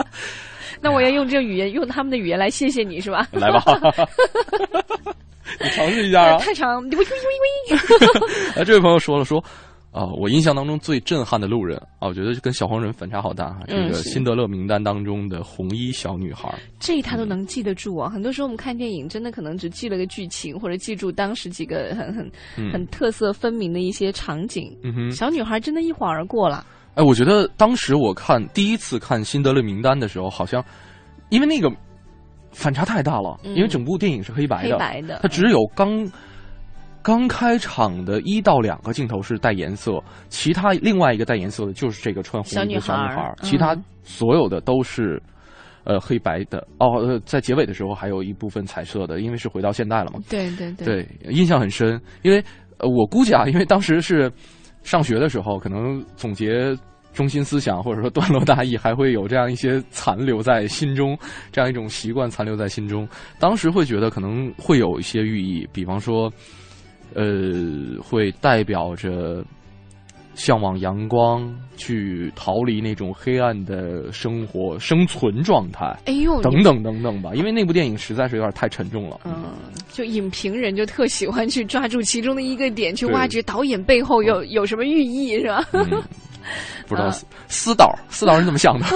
[0.80, 3.26] 那我要用这个语言，用他们的语言来谢谢你是吧？
[3.32, 3.62] 来吧，
[5.62, 6.38] 你尝试一下啊！
[6.38, 7.78] 太长，喂喂喂喂。
[8.56, 9.42] 哎，这位朋友说了说。
[9.92, 13.60] 啊、我印象当中最震撼的路人啊，我觉得跟小黄人反差好大哈。
[13.68, 18.08] 这个辛德勒名单当中的红衣小女孩，这他都能记得住啊！
[18.08, 24.74] 很多时候我们看电影，真的可能只记了个剧情，或者记住当时几个很很、嗯很特色分明的一些场景。
[24.82, 26.64] 嗯哼，小女孩真的一晃而过了。
[26.94, 30.64] 哎，我觉得当时我看第一次看辛德勒名单的时候，好像
[31.28, 31.70] 因为那个
[32.50, 36.10] 反差太大了，嗯因为整部电影是黑白的，黑白的它只有刚
[37.02, 45.20] 刚开场的一到两个镜头是带颜色，其他另外一个带颜色的就是这个穿红衣的小女孩女孩，其他嗯所有的都是。
[45.84, 50.20] 呃，黑白的哦，呃，在结尾的时候还有一部分彩色的，因为是回到现代了嘛。
[50.30, 52.38] 对对对对，印象很深，因为
[52.78, 54.30] 呃，我估计啊，因为当时是
[54.84, 56.72] 上学的时候，可能总结
[57.12, 61.18] 中心思想或者说段落大意还会有这样一些残留在心中，
[61.50, 63.04] 这样一种习惯残留在心中。
[63.40, 66.32] 当时会觉得可能会有一些寓意，比方说，
[67.14, 69.44] 呃，会代表着。
[70.34, 75.86] 向往阳光，去逃离那种黑暗的生活生存状态。
[76.06, 79.20] 哎呦，等等等等吧，因为那部电影实在是有点太沉重了。
[79.24, 79.52] 嗯，
[79.92, 85.64] 就影评人就特喜欢去抓住其中的一个点，去挖掘导演背后有有什么寓意，是吧？
[86.88, 87.08] 不知道
[87.46, 88.86] 思导思导是怎么想的？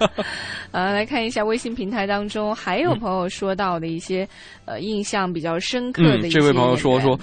[0.72, 4.26] 呃，来看一下微信平台当中还有朋友说到的一些
[4.64, 6.28] 呃印象比较深刻的。
[6.30, 7.18] 这位朋友说说。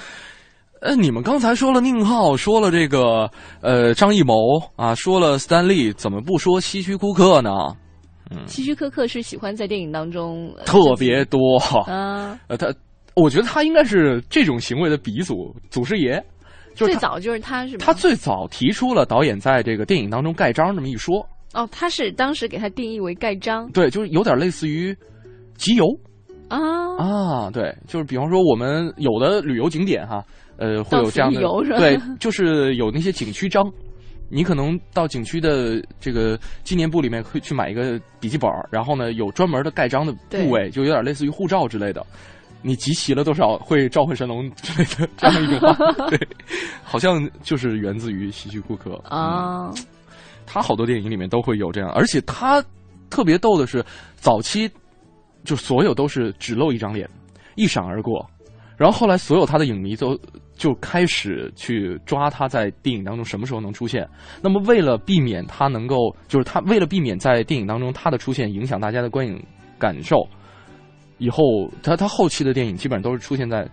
[0.82, 3.30] 呃，你们刚才说了宁浩，说了这个
[3.62, 4.34] 呃张艺谋
[4.76, 7.50] 啊，说了斯坦利，怎么不说希区柯克呢？
[8.30, 11.58] 嗯，希区柯克是喜欢在电影当中特别多
[11.88, 12.40] 啊。
[12.48, 12.72] 呃，他
[13.16, 16.24] 我觉得他应该是这种行为的鼻祖祖师爷，
[16.76, 21.28] 最早就是他是他最早提出了导演在这个电影当中盖章这么一说。
[21.54, 24.96] 哦，他是当时给他定义为盖章，对，就是有点类似于
[25.56, 25.86] 集邮
[26.50, 26.60] 啊
[27.00, 30.24] 啊，对，就是比方说我们有的旅游景点哈。
[30.58, 31.41] 呃，会有这样的
[31.78, 33.72] 对，就是有那些景区章，
[34.30, 42.05] 你可能到景区的这个纪念部里面会去买一个笔记本，然后呢有专门的盖章的部位，就有点类似于护照之类的。
[42.64, 45.74] 你集齐了多少会召唤神龙之类的这样一句话，
[46.10, 46.20] 对，
[46.84, 49.72] 好像就是源自于希区柯克啊。
[50.45, 52.64] 他好多电影里面都会有这样，而且他
[53.10, 53.86] 特别逗的是，
[54.16, 54.70] 早期
[55.43, 57.08] 就所有都是只露一张脸，
[57.55, 58.28] 一闪而过。
[58.76, 60.18] 然后后来，所有他的影迷都
[60.58, 64.08] 就开始去抓他在电影当中什么时候能出现。
[64.41, 69.41] 那么，为了避免他能够，就是他为了避免在电影当中他的出现影响大家的观影
[69.80, 70.28] 感受，
[71.20, 71.43] 以后
[71.82, 73.68] 他他后期的电影基本上都是出现在。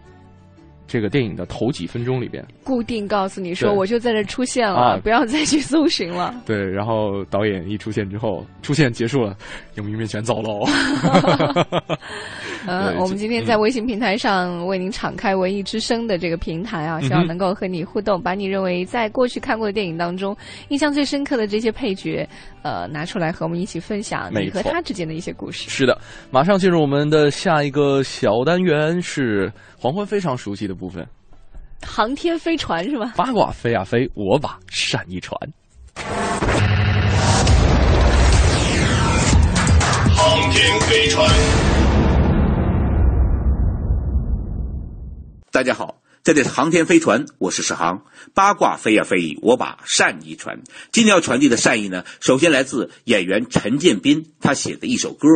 [0.87, 6.35] 这个电影的头几分钟里边，固定告诉你说，我就在这出现了，不要再去搜寻了。
[6.45, 9.35] 对，然 后导演一出现之后，出现结束了，
[9.77, 10.67] 影迷们全走喽。
[12.67, 20.37] 嗯，我们今天在微信平台上为您敞开文艺之声的这个平台啊，希望能够和你互动，把你认为在过去看过的电影当中
[20.69, 22.27] 印象最深刻的这些配角，
[22.63, 25.69] 呃，拿出来和我们一起分享你和他之间的一些故事。
[25.69, 25.99] 是的，
[26.31, 29.53] 马上进入我们的下一个小单元是。
[29.77, 31.07] 黄昏非常熟悉的部分，
[31.87, 33.13] 航天飞船是吧？
[33.19, 35.39] 八卦飞呀飞，我把扇一传。
[40.17, 41.29] 航天飞船，
[45.55, 46.03] 大家好。
[46.25, 48.07] 这里是航天飞船，我是史航。
[48.35, 50.65] 八卦飞呀飞，我把善意传。
[50.91, 55.29] 今天要传递的善意呢，首先来自演员陈建斌，他写的一首歌。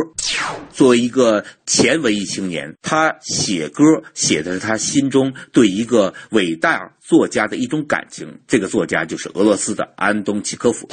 [0.73, 3.81] 作为一个前文艺青年，他写歌
[4.13, 8.41] 写的是他心中对一个伟大作家的一种感情。
[8.45, 10.89] 这个作家就是俄罗斯的安东契科夫。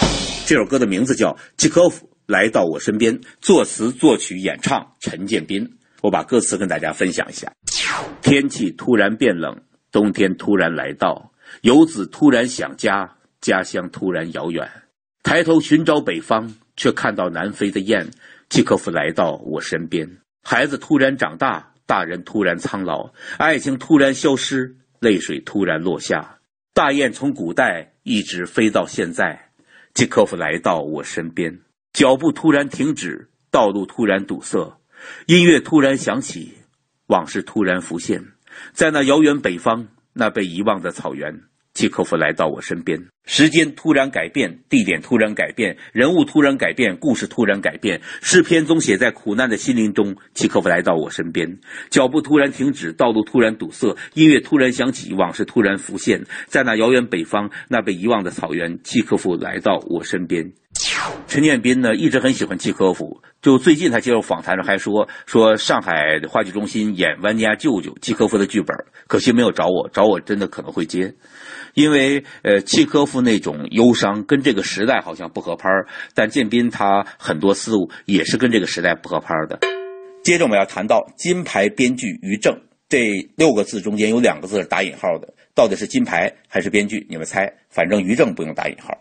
[0.46, 5.72] 这首歌的名字叫《契科夫来到我身边》，作词作曲演唱陈建斌。
[6.02, 7.52] 我把歌词跟大家分享一下：
[8.22, 9.62] 天气突然变冷。
[9.92, 11.32] 冬天突然来到，
[11.62, 14.68] 游子突然想家，家乡突然遥远。
[15.22, 18.06] 抬头寻找北方，却看到南飞的雁。
[18.50, 26.38] 契科夫来到我身边，孩子突然长大，大人突然苍老，爱情突然消失，泪水突然落下。
[26.74, 29.50] 大雁从古代一直飞到现在，
[29.94, 31.58] 契科夫来到我身边，
[31.92, 34.78] 脚步突然停止，道路突然堵塞，
[35.26, 36.52] 音乐突然响起，
[37.06, 38.24] 往事突然浮现。
[38.72, 41.42] 在那遥远北方，那被遗忘的草原，
[41.74, 43.06] 契科夫来到我身边。
[43.26, 48.00] 时间突然改变，地点突然改变，人物突然改变，故事突然改变。
[48.22, 50.16] 诗篇中写在苦难的心灵中。
[50.32, 51.58] 契科夫来到我身边，
[51.90, 56.24] 脚步突然停止，道路突然堵塞，音乐突然响起，往事突然浮现。
[56.46, 60.52] 在那遥远北方，那被遗忘的草原，契科夫来到我身边。
[61.26, 63.22] 陈建斌呢，一直很喜欢契科夫。
[63.42, 68.76] 就最近他接受访谈时还说，说上海话剧中心演《万家舅舅》契科夫的剧本，
[69.06, 71.14] 可惜没有找我，找我真的可能会接。
[71.74, 75.68] 因为呃，契科夫那种忧伤跟这个时代好像不合拍，
[76.14, 79.58] 但建斌他很多思路也是跟这个时代不合拍的。
[80.24, 87.06] 接着我们要谈到金牌编剧于正这六个字中间有两个字是打引号的，到底是金牌还是编剧？
[87.08, 87.52] 你们猜？
[87.68, 88.98] 反正于正不用打引号。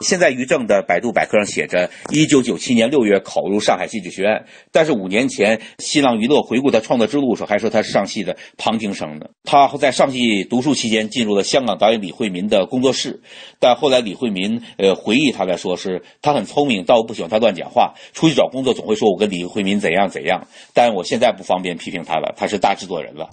[0.00, 9.26] 现在于正的百度百科上写着，一九九七年六月考入上海戏剧学院，但是五年前新浪娱乐回顾他创作之路的时候，还说他是上戏的旁听生呢。
[9.44, 13.22] 他在上戏读书期间进入了香港导演李惠民的工作室，
[13.60, 17.94] 但后来李惠民呃回忆他来说是，他很聪明，但我不喜欢他乱讲话。
[18.12, 23.28] 出去找工作总会说我跟李惠民怎样怎样，但我现在不方便批评他了，他是大制作人了。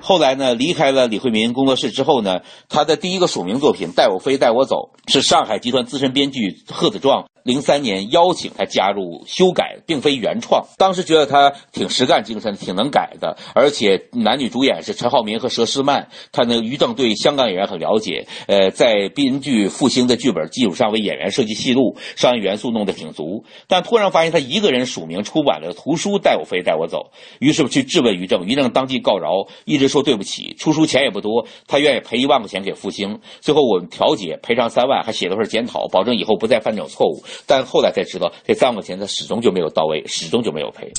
[0.00, 6.03] 后来呢，离开了李惠民工作室之后呢，他的第一个署名作品《带我飞，带我走》是上海集团资深。
[6.04, 10.66] 深编剧贺子壮零三年邀请他加入修改，并非原创。
[10.78, 16.08] 当时觉得他挺实干精神，挺能改的，而且男女主演是陈浩民和佘诗曼。
[16.32, 23.44] 他那于正对香港演员很了解，呃，在编剧复兴的剧本基础上为演员设计戏路，商业元素弄得挺足。
[23.68, 33.20] 但突然发现他一个人署名出版了图书《带我飞带我走》，于是去质问于正，于正当即告饶，一直说对不起，出书钱也不多，他愿意赔一万块钱给复兴。
[33.42, 37.22] 最后我们调解赔偿三万，还写了份检讨，保证以后不再犯这种错误。
[37.46, 40.92] 但后来才知道，这三万块钱他始终就没有到位，始终就没有赔。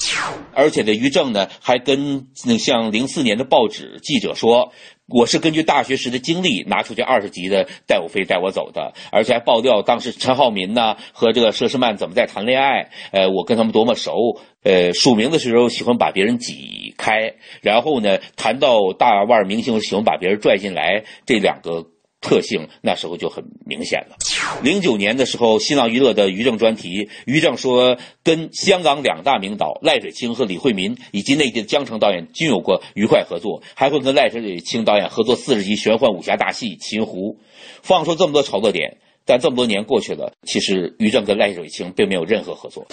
[0.54, 2.28] 而且呢，于正呢还跟
[2.60, 4.72] 像零四年的报纸记者说。
[5.08, 21.86] 我是根据大学时的经历拿出去二十集的《带我飞带我走》的，而且还爆料当时陈浩民呢和这个佘诗曼怎么在谈恋爱，呃，我跟他们多么熟，呃，署名的时候喜欢把别人挤开，然后呢谈到大腕明星喜欢把别人拽进来，这两个。
[22.26, 24.18] 特性那时候就很明显了。
[24.64, 37.38] 零九年的时候，新浪娱乐的于正专题，于正说跟香港两大名导赖水清和李惠民以及内地的江澄导演均有过愉快合作，还会跟赖水清导演合作四十集玄幻武侠大戏《秦湖》。
[37.82, 42.86] 放出这么多炒作点，但这么多年过去了，其实于正跟赖水清并没有任何合作。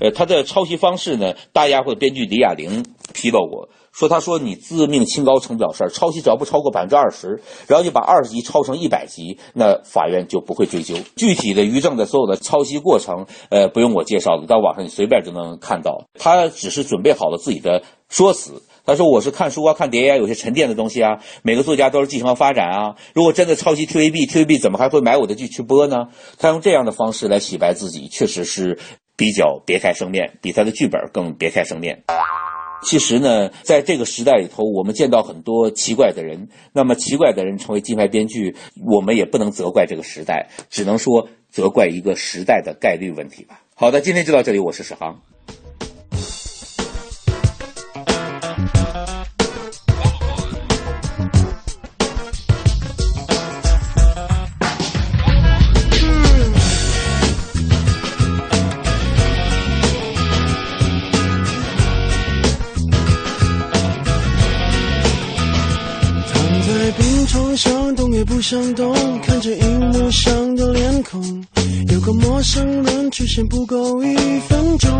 [0.00, 3.68] 呃，他的抄袭方式呢，大家或编剧李雅玲披露过。
[3.92, 10.94] 说他说你自命清高成不了事儿，抄袭只要不超过百分之二十，然后就把二十集抄成一百集，那法院就不会追究。
[11.14, 16.06] 具体的于正的所有的抄袭过程，呃，不用我介绍了，到网上你随便就能看到。
[16.18, 18.62] 他只是准备好了自己的说辞。
[18.84, 21.20] 他说我是看书啊，看碟啊，有些沉淀的东西啊。
[21.42, 22.96] 每个作家都是继承和发展啊。
[23.14, 26.08] 如果真的抄袭 TVB，TVB 怎么还会买我的剧去播呢？
[26.38, 28.78] 他用这样的方式来洗白自己，确实是
[29.16, 32.02] 比较别开生面，比他的剧本更别开生面。
[32.84, 36.48] 其实呢，在这个时代里头，我们见到很多奇怪的人。
[36.72, 43.60] 那么奇怪的人成为金牌编剧，我们也不能责怪这个时代，只能说责怪一个时代的概率问题吧。
[43.76, 45.20] 好的，今天就到这里，我是史航。
[68.42, 71.44] 上，动也不想动，看着荧幕上的脸孔，
[71.92, 74.16] 有个陌生人出现不够一
[74.48, 74.90] 分钟。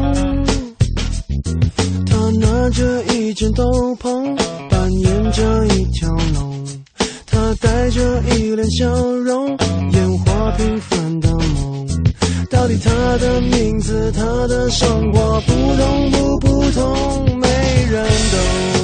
[2.07, 3.65] 他拿着一件斗
[4.01, 4.37] 篷，
[4.71, 6.65] 扮演着一条龙，
[7.27, 9.49] 他带着一脸笑容，
[9.93, 11.89] 演化平凡的梦。
[12.49, 17.49] 到底他的名字，他的生活普通不普通，没
[17.91, 18.82] 人懂。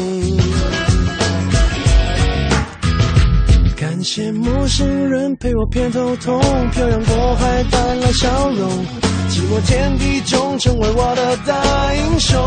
[4.11, 6.41] 些陌生人陪我偏头痛，
[6.73, 8.67] 漂洋过海带来笑容，
[9.29, 12.41] 寂寞天地中成为我的大英雄。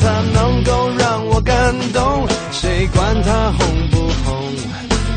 [0.00, 4.54] 他能够让我感动，谁管他红不红？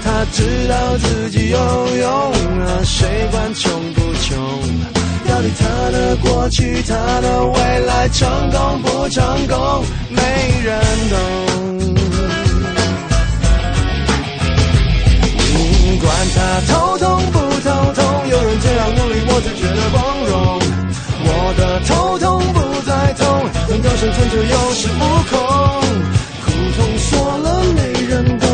[0.03, 1.57] 他知道自己有
[1.95, 2.11] 用
[2.59, 4.37] 啊，谁管穷不穷？
[5.29, 10.21] 到底他的过去，他的未来，成功不成功，没
[10.61, 11.44] 人懂。
[16.33, 20.33] 他头痛不头痛，有人这样努力，我就觉得光荣。
[21.27, 23.23] 我的头痛不再痛，
[23.69, 25.33] 能够生存就有恃无恐。
[26.45, 28.47] 苦痛说了没人懂，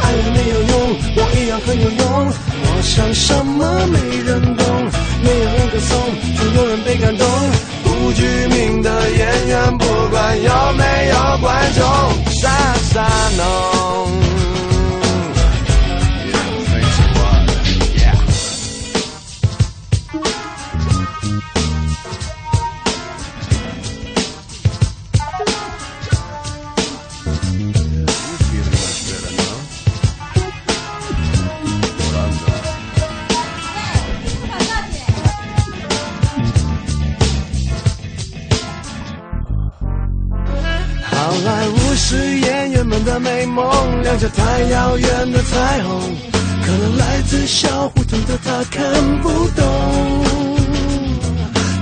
[0.00, 0.72] 爱了没有用，
[1.16, 2.32] 我一样很有用。
[2.62, 4.66] 我想什么没人懂，
[5.22, 5.90] 没有人歌颂，
[6.36, 7.26] 总有人被感动。
[7.84, 11.84] 不具名的演员，不管有没有观众，
[12.32, 12.48] 傻
[12.92, 13.06] 傻
[13.36, 13.69] 弄。
[45.50, 46.16] 彩虹。
[46.62, 48.82] 可能来自小胡同的他看
[49.22, 50.24] 不懂，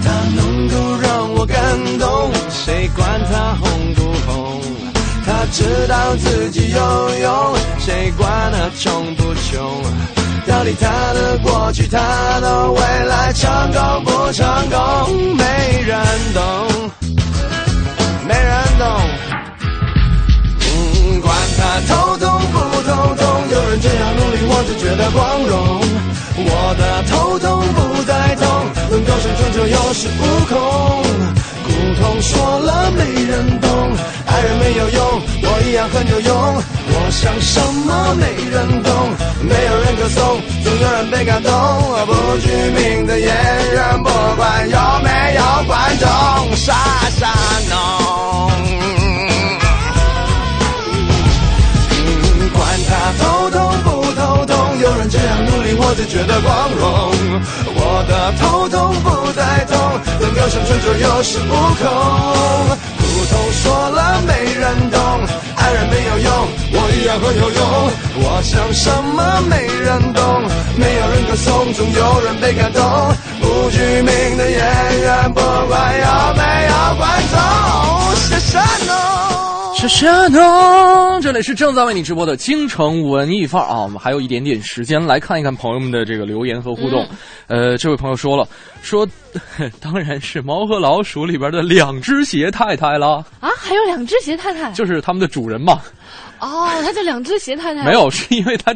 [0.02, 1.56] 他能够让我感
[1.98, 4.62] 动，谁管他红不红？
[5.26, 6.78] 他知道自己有
[7.20, 9.82] 用，谁管他穷不穷？
[10.46, 15.98] 到底他的过去，他的未来，成功不成功，没人
[16.32, 16.42] 懂，
[18.26, 18.86] 没人懂。
[20.60, 22.58] 嗯，管他头痛不
[22.88, 23.27] 头痛，
[23.68, 25.80] 人这样努力，我就觉得光荣。
[26.40, 28.46] 我的头痛不再痛，
[28.90, 30.56] 能够生存就有恃无恐。
[31.64, 31.68] 苦
[32.00, 33.68] 痛说了没人懂，
[34.26, 36.32] 爱人没有用，我一样很有用。
[36.90, 38.88] 我想什么没人懂，
[39.42, 41.52] 没有人歌颂，总有人被感动。
[42.06, 46.08] 不具名的演员，不管有没有观众，
[46.56, 46.72] 傻
[47.18, 47.28] 傻
[47.68, 47.76] 弄。
[52.54, 53.47] 管他头痛不头痛，
[54.80, 56.86] 有人这样努力，我就觉得光荣。
[57.74, 59.74] 我的头痛不再痛，
[60.20, 61.82] 能够生存就有恃无恐。
[62.98, 64.98] 苦痛说了没人懂，
[65.56, 66.30] 爱人没有用，
[66.72, 67.60] 我一样很有用。
[68.22, 70.42] 我想什么没人懂，
[70.76, 72.82] 没有人歌颂，总有人被感动。
[73.40, 74.58] 不具名的演
[75.00, 77.36] 员，不管有没有观众，
[78.14, 79.27] 谢谢侬。
[79.80, 83.82] 是山东，这里是正在为你直播的京城文艺范儿啊！
[83.82, 87.06] 我们还有一点点时间来看一看朋友们的这个留言和互动。
[87.46, 88.44] 呃，这位朋友说了，
[88.82, 89.06] 说
[89.80, 95.80] 当然是《猫和老鼠》里边的两只鞋太太了，啊，还有两只鞋太太，就是他们的主人嘛。
[96.40, 98.74] 哦，他叫两只鞋太太，没有，是因为他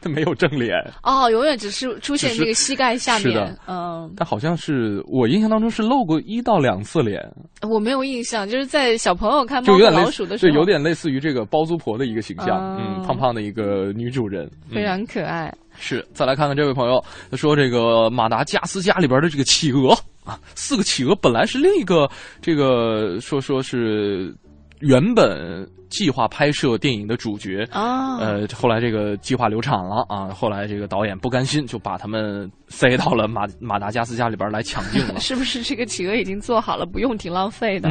[0.00, 0.76] 他 没有正脸。
[1.02, 7.20] 哦，永远只是出现这个膝盖下面是的，嗯，但好像是我印象当中是露过一到两次脸，
[7.62, 12.80] 我没有印象，就是在小朋友看猫和老鼠的时候，对，有点类似于这个包租婆的一个形象，哦。
[12.80, 14.74] 嗯，胖胖的一个女主人，嗯。
[14.74, 15.52] 非常可爱。
[15.78, 22.08] 是，再来看看这位朋友，他说这个马达加斯加里边的这个企鹅啊，四个企鹅本来是另一个
[22.42, 24.34] 这个说说是
[24.80, 35.18] 原本计划拍摄电影的主角啊呃，后来这个计划流产了啊，后来这个导演不甘心，就把他们塞到了马 马达加斯加里边来抢镜了。
[35.20, 37.90] 是不是这个企鹅已经做好了，不用挺浪费的？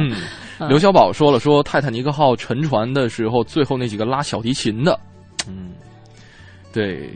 [0.58, 4.98] 嗯，刘小宝说了，说泰坦尼克号沉船的时候，最后那几个拉小提琴的，
[5.48, 5.72] 嗯，
[6.72, 7.08] 对，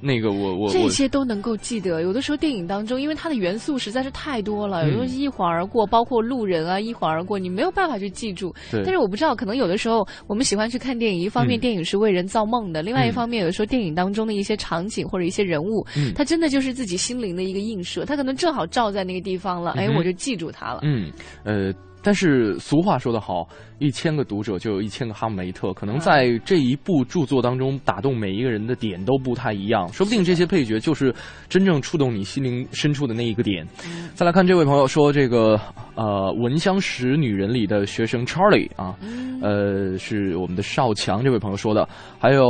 [0.00, 2.02] 那个我我这些都能够记得。
[2.02, 8.54] 有的时候电影当中，因为它的元素实在是太多了，嗯有的时候一晃而过，包括路人啊，一晃而过，你没有办法去记住。
[8.70, 20.80] 但是我不知道，可能有的时候我们喜欢去看电影，一方面嗯电影是为人造梦的，另外一嗯方面有的时候电影当中的一些场景或者一些人物，嗯它真的就是自己心灵的一个映射，它可能正好照在那个地方了，哎，我就记住它了。
[20.84, 21.10] 嗯，
[21.44, 21.72] 呃，
[22.02, 23.46] 但是俗话说得好，
[23.78, 31.14] 一千个读者就有一千个哈姆雷特，可能在这一部著作当中打动每一个人的点都不太一样，说不定这些配角就是
[31.48, 33.66] 真正触动你心灵深处的那一个点。
[34.14, 35.60] 再来看这位朋友说，这个
[35.96, 36.04] 呃
[36.42, 38.96] 《闻香识女人》里的学生 Charlie 啊，
[39.42, 41.86] 呃，是我们的少强这位朋友说的，
[42.18, 42.46] 还有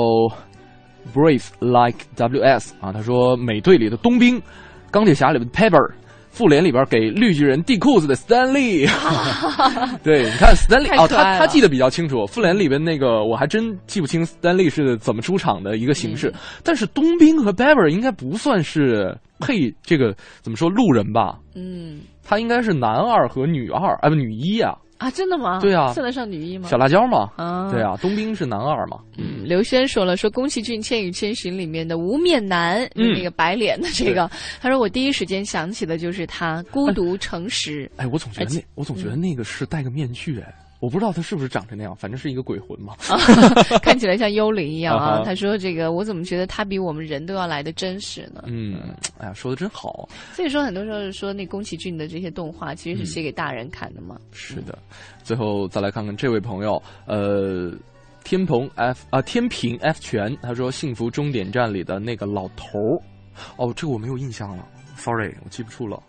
[1.15, 4.41] Brave Like WS 啊，他说美队里的冬兵，
[4.91, 5.93] 钢铁侠里的 Pepper。
[6.39, 8.89] 复联里边给绿巨人递裤子的 Stan Lee，
[10.05, 12.24] 对，你看 Stanley 哦，他他记得比较清楚。
[12.28, 16.32] 复联里边那个我还真记不清 Stanley 是怎么出场的一个形式，
[16.62, 21.40] 但是冬兵和 Bever 应该不算是配这个怎么说路人吧？
[21.56, 25.61] 嗯他应该是男二和女二，啊不女一啊，啊，真的吗？
[25.61, 25.93] 对啊。
[25.93, 26.69] 算得上女一吗？
[26.69, 27.70] 小辣椒吗，啊。
[27.70, 33.15] 对啊，冬兵是男二嘛，嗯，刘轩说了，说宫崎骏《千与千寻》里面的无面男，嗯。
[33.15, 34.31] 那个白脸的这个，
[34.61, 37.91] 他说我第一时间想起的就是他孤独诚实。
[37.97, 42.94] 哎，我总觉得那我总觉得那个是戴个面具哎，我不知道他是不是长成那样，反正是一个鬼魂嘛。
[43.82, 48.78] 看起来像幽灵一样啊他说：“这个我怎么觉得他比我们人都要来的真实呢？”嗯，
[49.18, 50.09] 哎呀，说的真好。
[50.34, 54.16] 所以说，很多时候是说那宫崎骏的这些动画其实是写给大人看的嘛。
[54.30, 54.78] 是的，
[55.24, 57.72] 最后再来看看这位朋友，呃，
[58.22, 63.02] 天蓬 F 啊、天平 F 全，他说《幸福终点站》里的那个老头儿，
[63.56, 64.64] 哦，这个我没有印象了
[64.96, 66.00] ，sorry，我记不住了。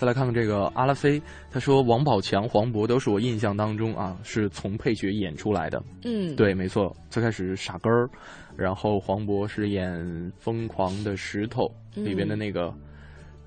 [0.00, 1.20] 再来看看这个阿拉菲，
[1.50, 5.82] 他说王宝强、黄渤都是我印象当中啊是从配角演出来的。
[6.04, 8.08] 嗯，对，没错，最开始是傻根儿，
[8.56, 9.92] 然后黄渤是演
[10.38, 11.70] 《疯狂的石头》
[12.02, 12.72] 里边的那个、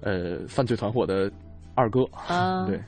[0.02, 1.32] 呃犯罪团伙的
[1.74, 2.04] 二哥。
[2.14, 2.80] 啊 对，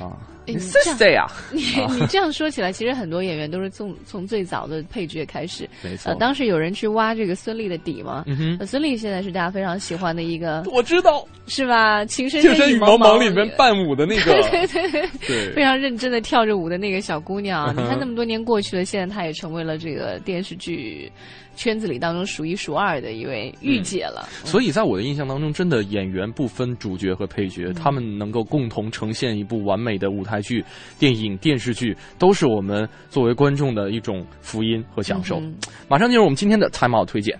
[0.00, 0.16] 啊，
[0.46, 1.86] 哎你是这样， 你啊。
[1.98, 5.68] 你这样说起来，其实很多演员都是从从最早的配角开始。
[5.82, 6.10] 没错。
[6.10, 8.56] 呃，当时有人去挖这个孙俪的底嘛，嗯哼。
[8.60, 12.02] 呃孙俪现在是大家非常喜欢的一个，我知道，是吧？
[12.06, 15.52] 《情深健身羽羽毛茫茫里面伴舞的那个， 对对对对。
[15.52, 21.10] 非常认真的跳着舞的那个小姑娘，嗯你看那么多年过去了，现在她也成为了这个电视剧
[21.54, 24.28] 圈子里当中数一数二的一位御姐了。
[24.44, 30.64] 所以在我的印象当中，真的演员不分主角和配角，他们能够共同呈现一部完美的舞台剧、
[30.98, 35.38] 电影、电视剧，都是我们作为观众的一种福音和享受。
[35.38, 35.54] 嗯
[35.88, 37.38] 马上进入我们今天的 Time Out 推荐。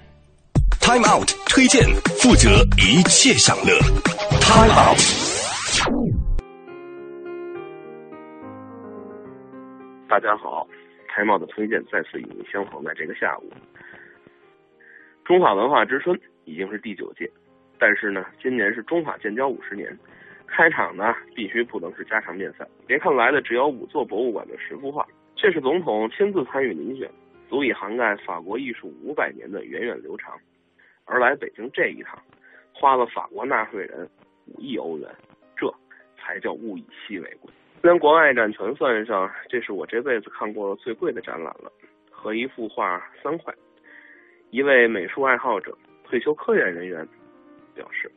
[0.80, 1.82] Time Out 推荐，
[2.20, 3.72] 负责一切享乐。
[4.40, 5.00] Time Out。
[10.08, 10.66] 大家好，
[11.14, 13.50] 开帽的推荐再次与您相逢在这个下午。
[15.24, 17.30] 中华文化之春已经是第九届，
[17.78, 19.98] 但是呢，今年是中法建交五十年，
[20.46, 22.68] 开场呢，必须不能是家常便饭。
[22.86, 27.10] 别看来的只有五座博物馆的十幅画，这是总统亲自参与遴选，
[27.48, 30.38] 足以涵盖法国艺术五百年的源远流长。
[31.06, 32.18] 而来北京这一趟，
[32.74, 34.06] 花了法国纳税人
[34.46, 35.08] 五亿欧元，
[35.56, 35.72] 这
[36.18, 37.50] 才叫物以稀为贵。
[37.80, 41.72] 连国外展全算上，这是我这辈子看过最贵的展览了，
[42.10, 43.54] 和一幅画三块。
[44.54, 47.04] 一位美术爱好者、退休科研人员
[47.74, 48.08] 表示。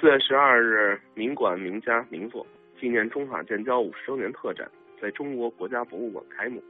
[0.00, 2.46] 四月十二日，名馆名家名作
[2.80, 4.66] 纪念中法建交五十周年特展
[4.98, 6.64] 在中国国家博物馆开幕。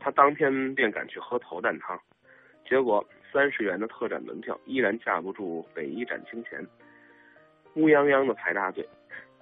[0.00, 1.96] 他当天便赶去喝头啖汤，
[2.68, 6.60] 结果三十元的特展门票依然架不住北一展厅前
[7.74, 8.84] 乌泱泱的排大队。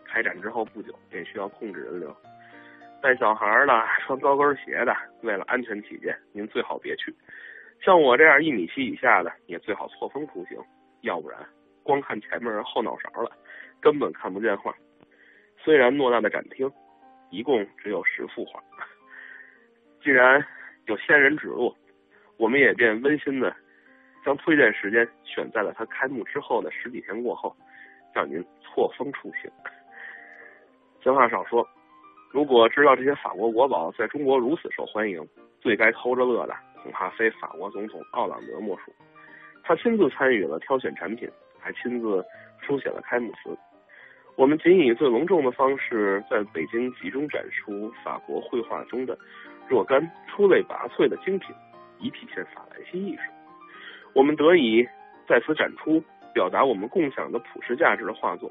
[0.05, 2.15] 开展之后不久，便需要控制人流。
[3.01, 7.15] 带小孩的、穿高跟鞋的，为了安全起见，您最好别去。
[7.87, 10.59] 像我这样一米七以下的，也最好错峰出行，
[11.03, 11.39] 要不然。
[11.85, 13.31] 光看前面后脑勺了，
[13.81, 14.75] 根本看不见画。
[15.57, 16.69] 虽然偌大的展厅，
[17.31, 18.61] 一共只有十幅画。
[20.03, 20.45] 既然
[20.87, 21.73] 有仙人指路，
[22.39, 23.55] 我们也便温馨的
[24.25, 27.55] 将推荐时间选在了它开幕之后的十几天过后，
[28.13, 29.49] 让您错峰出行。
[31.05, 31.65] 闲话少说，
[32.33, 35.25] 如果知道这些法国国宝在中国如此受欢迎，
[35.61, 36.57] 最该偷着乐的
[36.87, 38.95] 恐怕非法国总统奥朗德莫属。
[39.65, 41.29] 他亲自参与了挑选产品。
[41.59, 42.25] 还亲自
[42.61, 43.59] 书写了开幕词。
[44.37, 49.19] 我们仅以最隆重的方式在北京集中展出法国绘画中的
[49.69, 51.53] 若干出类拔萃的精品，
[51.99, 53.23] 以体现法兰西艺术。
[54.15, 54.87] 我们得以
[55.27, 56.01] 在此展出，
[56.33, 58.49] 表达我们共享的普世价值的画作，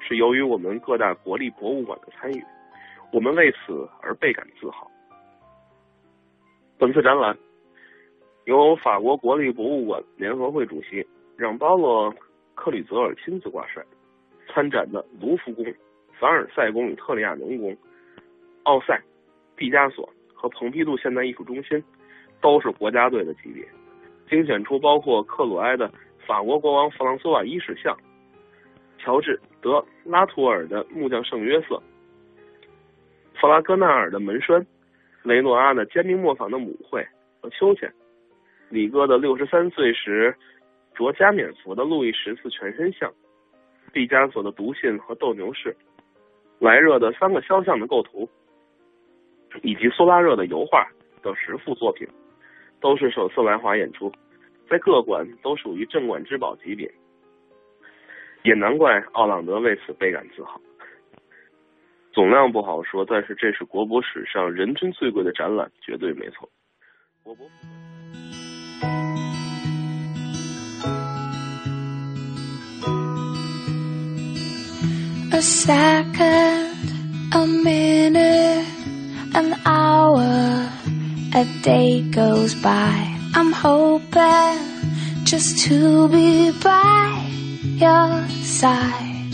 [0.00, 2.44] 是由于我们各大国立博物馆的参与。
[3.12, 4.90] 我们为此而倍感自豪。
[6.78, 7.38] 本次展览
[8.46, 11.06] 由法国国立博物馆联合会主席
[11.36, 12.12] 让·巴洛。
[12.58, 13.84] 克吕泽尔亲自挂帅，
[14.48, 15.62] 参展的卢浮宫、
[16.18, 17.76] 凡尔赛宫与特里亚农宫、
[18.62, 18.98] 奥赛、
[19.54, 21.84] 毕加索和蓬皮杜现代艺术中心，
[22.40, 23.62] 都是国家队的级别。
[24.26, 25.92] 精选出包括克鲁埃的
[26.26, 27.94] 法国国王弗朗索瓦一世像、
[28.98, 31.80] 乔治德拉图尔的木匠圣约瑟、
[33.34, 34.66] 弗拉戈纳尔的门栓、
[35.22, 37.06] 雷诺阿的坚定磨坊的母会
[37.42, 37.92] 和秋千、
[38.68, 40.34] 李哥的六十三岁时。
[40.96, 43.12] 着加冕服的路易十四全身像，
[43.92, 45.76] 毕加索的读信和斗牛士，
[46.58, 48.26] 莱热的三个肖像的构图，
[49.60, 50.88] 以及苏拉热的油画
[51.20, 52.08] 等十幅作品，
[52.80, 54.10] 都是首次来华演出，
[54.70, 56.90] 在各馆都属于镇馆之宝级别，
[58.42, 60.58] 也难怪奥朗德为此倍感自豪。
[62.10, 66.48] 总量不好说，但是这是国博史上人均最贵的展览，绝对没错。
[67.22, 67.46] 国博。
[75.35, 76.75] A second,
[77.33, 78.65] a minute,
[79.33, 80.69] an hour,
[81.33, 83.07] a day goes by.
[83.33, 84.59] I'm hoping
[85.23, 87.25] just to be by
[87.77, 89.33] your side.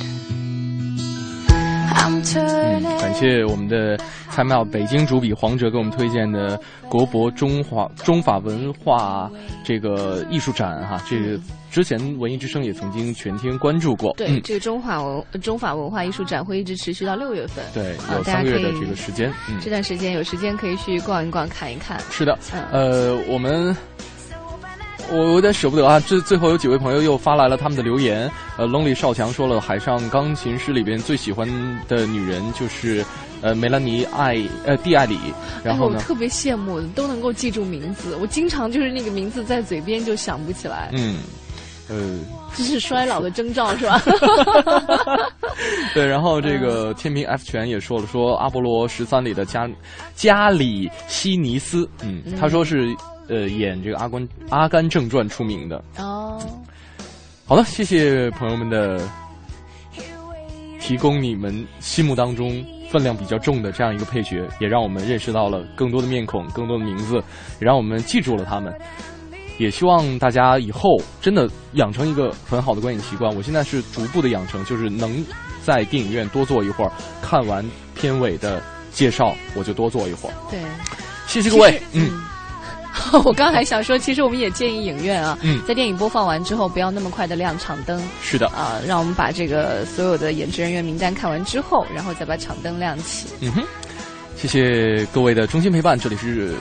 [2.00, 3.00] I'm 嗯， turning.
[3.00, 3.98] 感谢我们的
[4.33, 9.31] 参妙北京主笔黄哲给我们推荐的国博中华中法文化
[9.63, 11.39] 这个艺术展哈，这个
[11.71, 17.63] 之前文艺之声也曾经全天关注过，对，嗯，这个中华文中法文化艺术展会一直持续到六月份。
[17.75, 22.01] 对，啊有三个月的这个时间，嗯，这段时间有时间可以去逛一逛、看一看。
[22.11, 23.77] 是的，嗯呃，我们。
[25.11, 26.01] 我有点舍不得啊！
[26.01, 28.31] 这最后有几位朋友又发来了他们的留言。
[28.57, 31.47] 呃，Lonely 少强说了，《海上钢琴师》里边最喜欢
[31.87, 33.05] 的女人就是
[33.43, 35.19] 呃梅兰妮艾呃蒂艾里。
[35.63, 41.19] 然后呢，哎、我特别羡慕都能够记住名字，我经常就是那个名字在嘴边就想不起来，嗯，
[41.89, 42.19] 呃，
[42.57, 44.01] 这是衰老的征兆是吧？
[45.95, 49.69] 对，然后这嗯个天平 F 拳也说了，说阿波罗十三里的加
[50.15, 52.95] 加里西尼斯，嗯，嗯他说是
[53.29, 55.83] 呃演这个阿甘阿甘正传出名的。
[55.99, 56.41] 哦，
[57.45, 59.01] 好了，谢谢朋友们的
[60.81, 67.15] 提供，你们心目当中分量比较重的这样一个配角，也让我们认识到了更多的面孔、更多的名字，
[67.59, 68.71] 也让我们记住了他们。
[69.59, 73.35] 也希望大家以后真的养成一个很好的观影习惯。
[73.35, 75.25] 我现在是逐步的养成，就是能
[75.63, 76.93] 在电影院多坐一会儿，
[77.23, 77.65] 看完
[77.95, 80.35] 片尾的介绍我就多坐一会儿。
[80.51, 80.61] 对，
[81.27, 82.32] 谢谢各位，嗯。
[83.25, 85.61] 我刚还想说，其实我们也建议影院啊，嗯。
[85.67, 88.03] 在电影播放完之后，不要那么快的亮场灯。
[88.23, 88.47] 是的。
[88.49, 93.29] 啊，让我们把这个所有的演职人员名单看完之后，然后再把场灯亮起。
[93.41, 93.63] 嗯哼，
[94.37, 96.55] 谢谢各位的衷心陪伴，这里是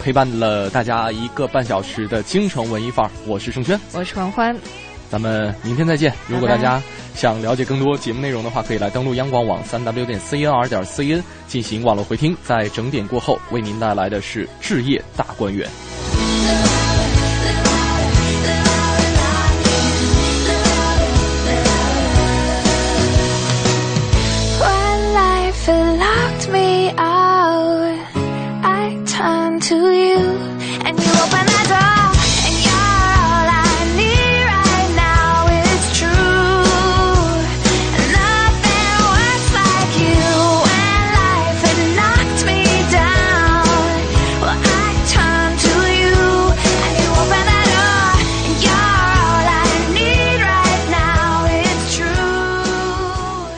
[0.00, 4.56] 陪伴了大家一个半小时的京城文艺范儿，我是盛轩，我是王欢，
[5.10, 6.12] 咱们明天再见。
[6.26, 6.82] 如果大家
[7.14, 12.36] 想了解更多节目内容的话，可以来登录央广网三 w 点 cnr 点 cn 进行网络回听。
[12.44, 15.68] 在整点过后，为您带来的是置业大观园。
[29.60, 30.20] To you,
[30.86, 31.97] and you open door.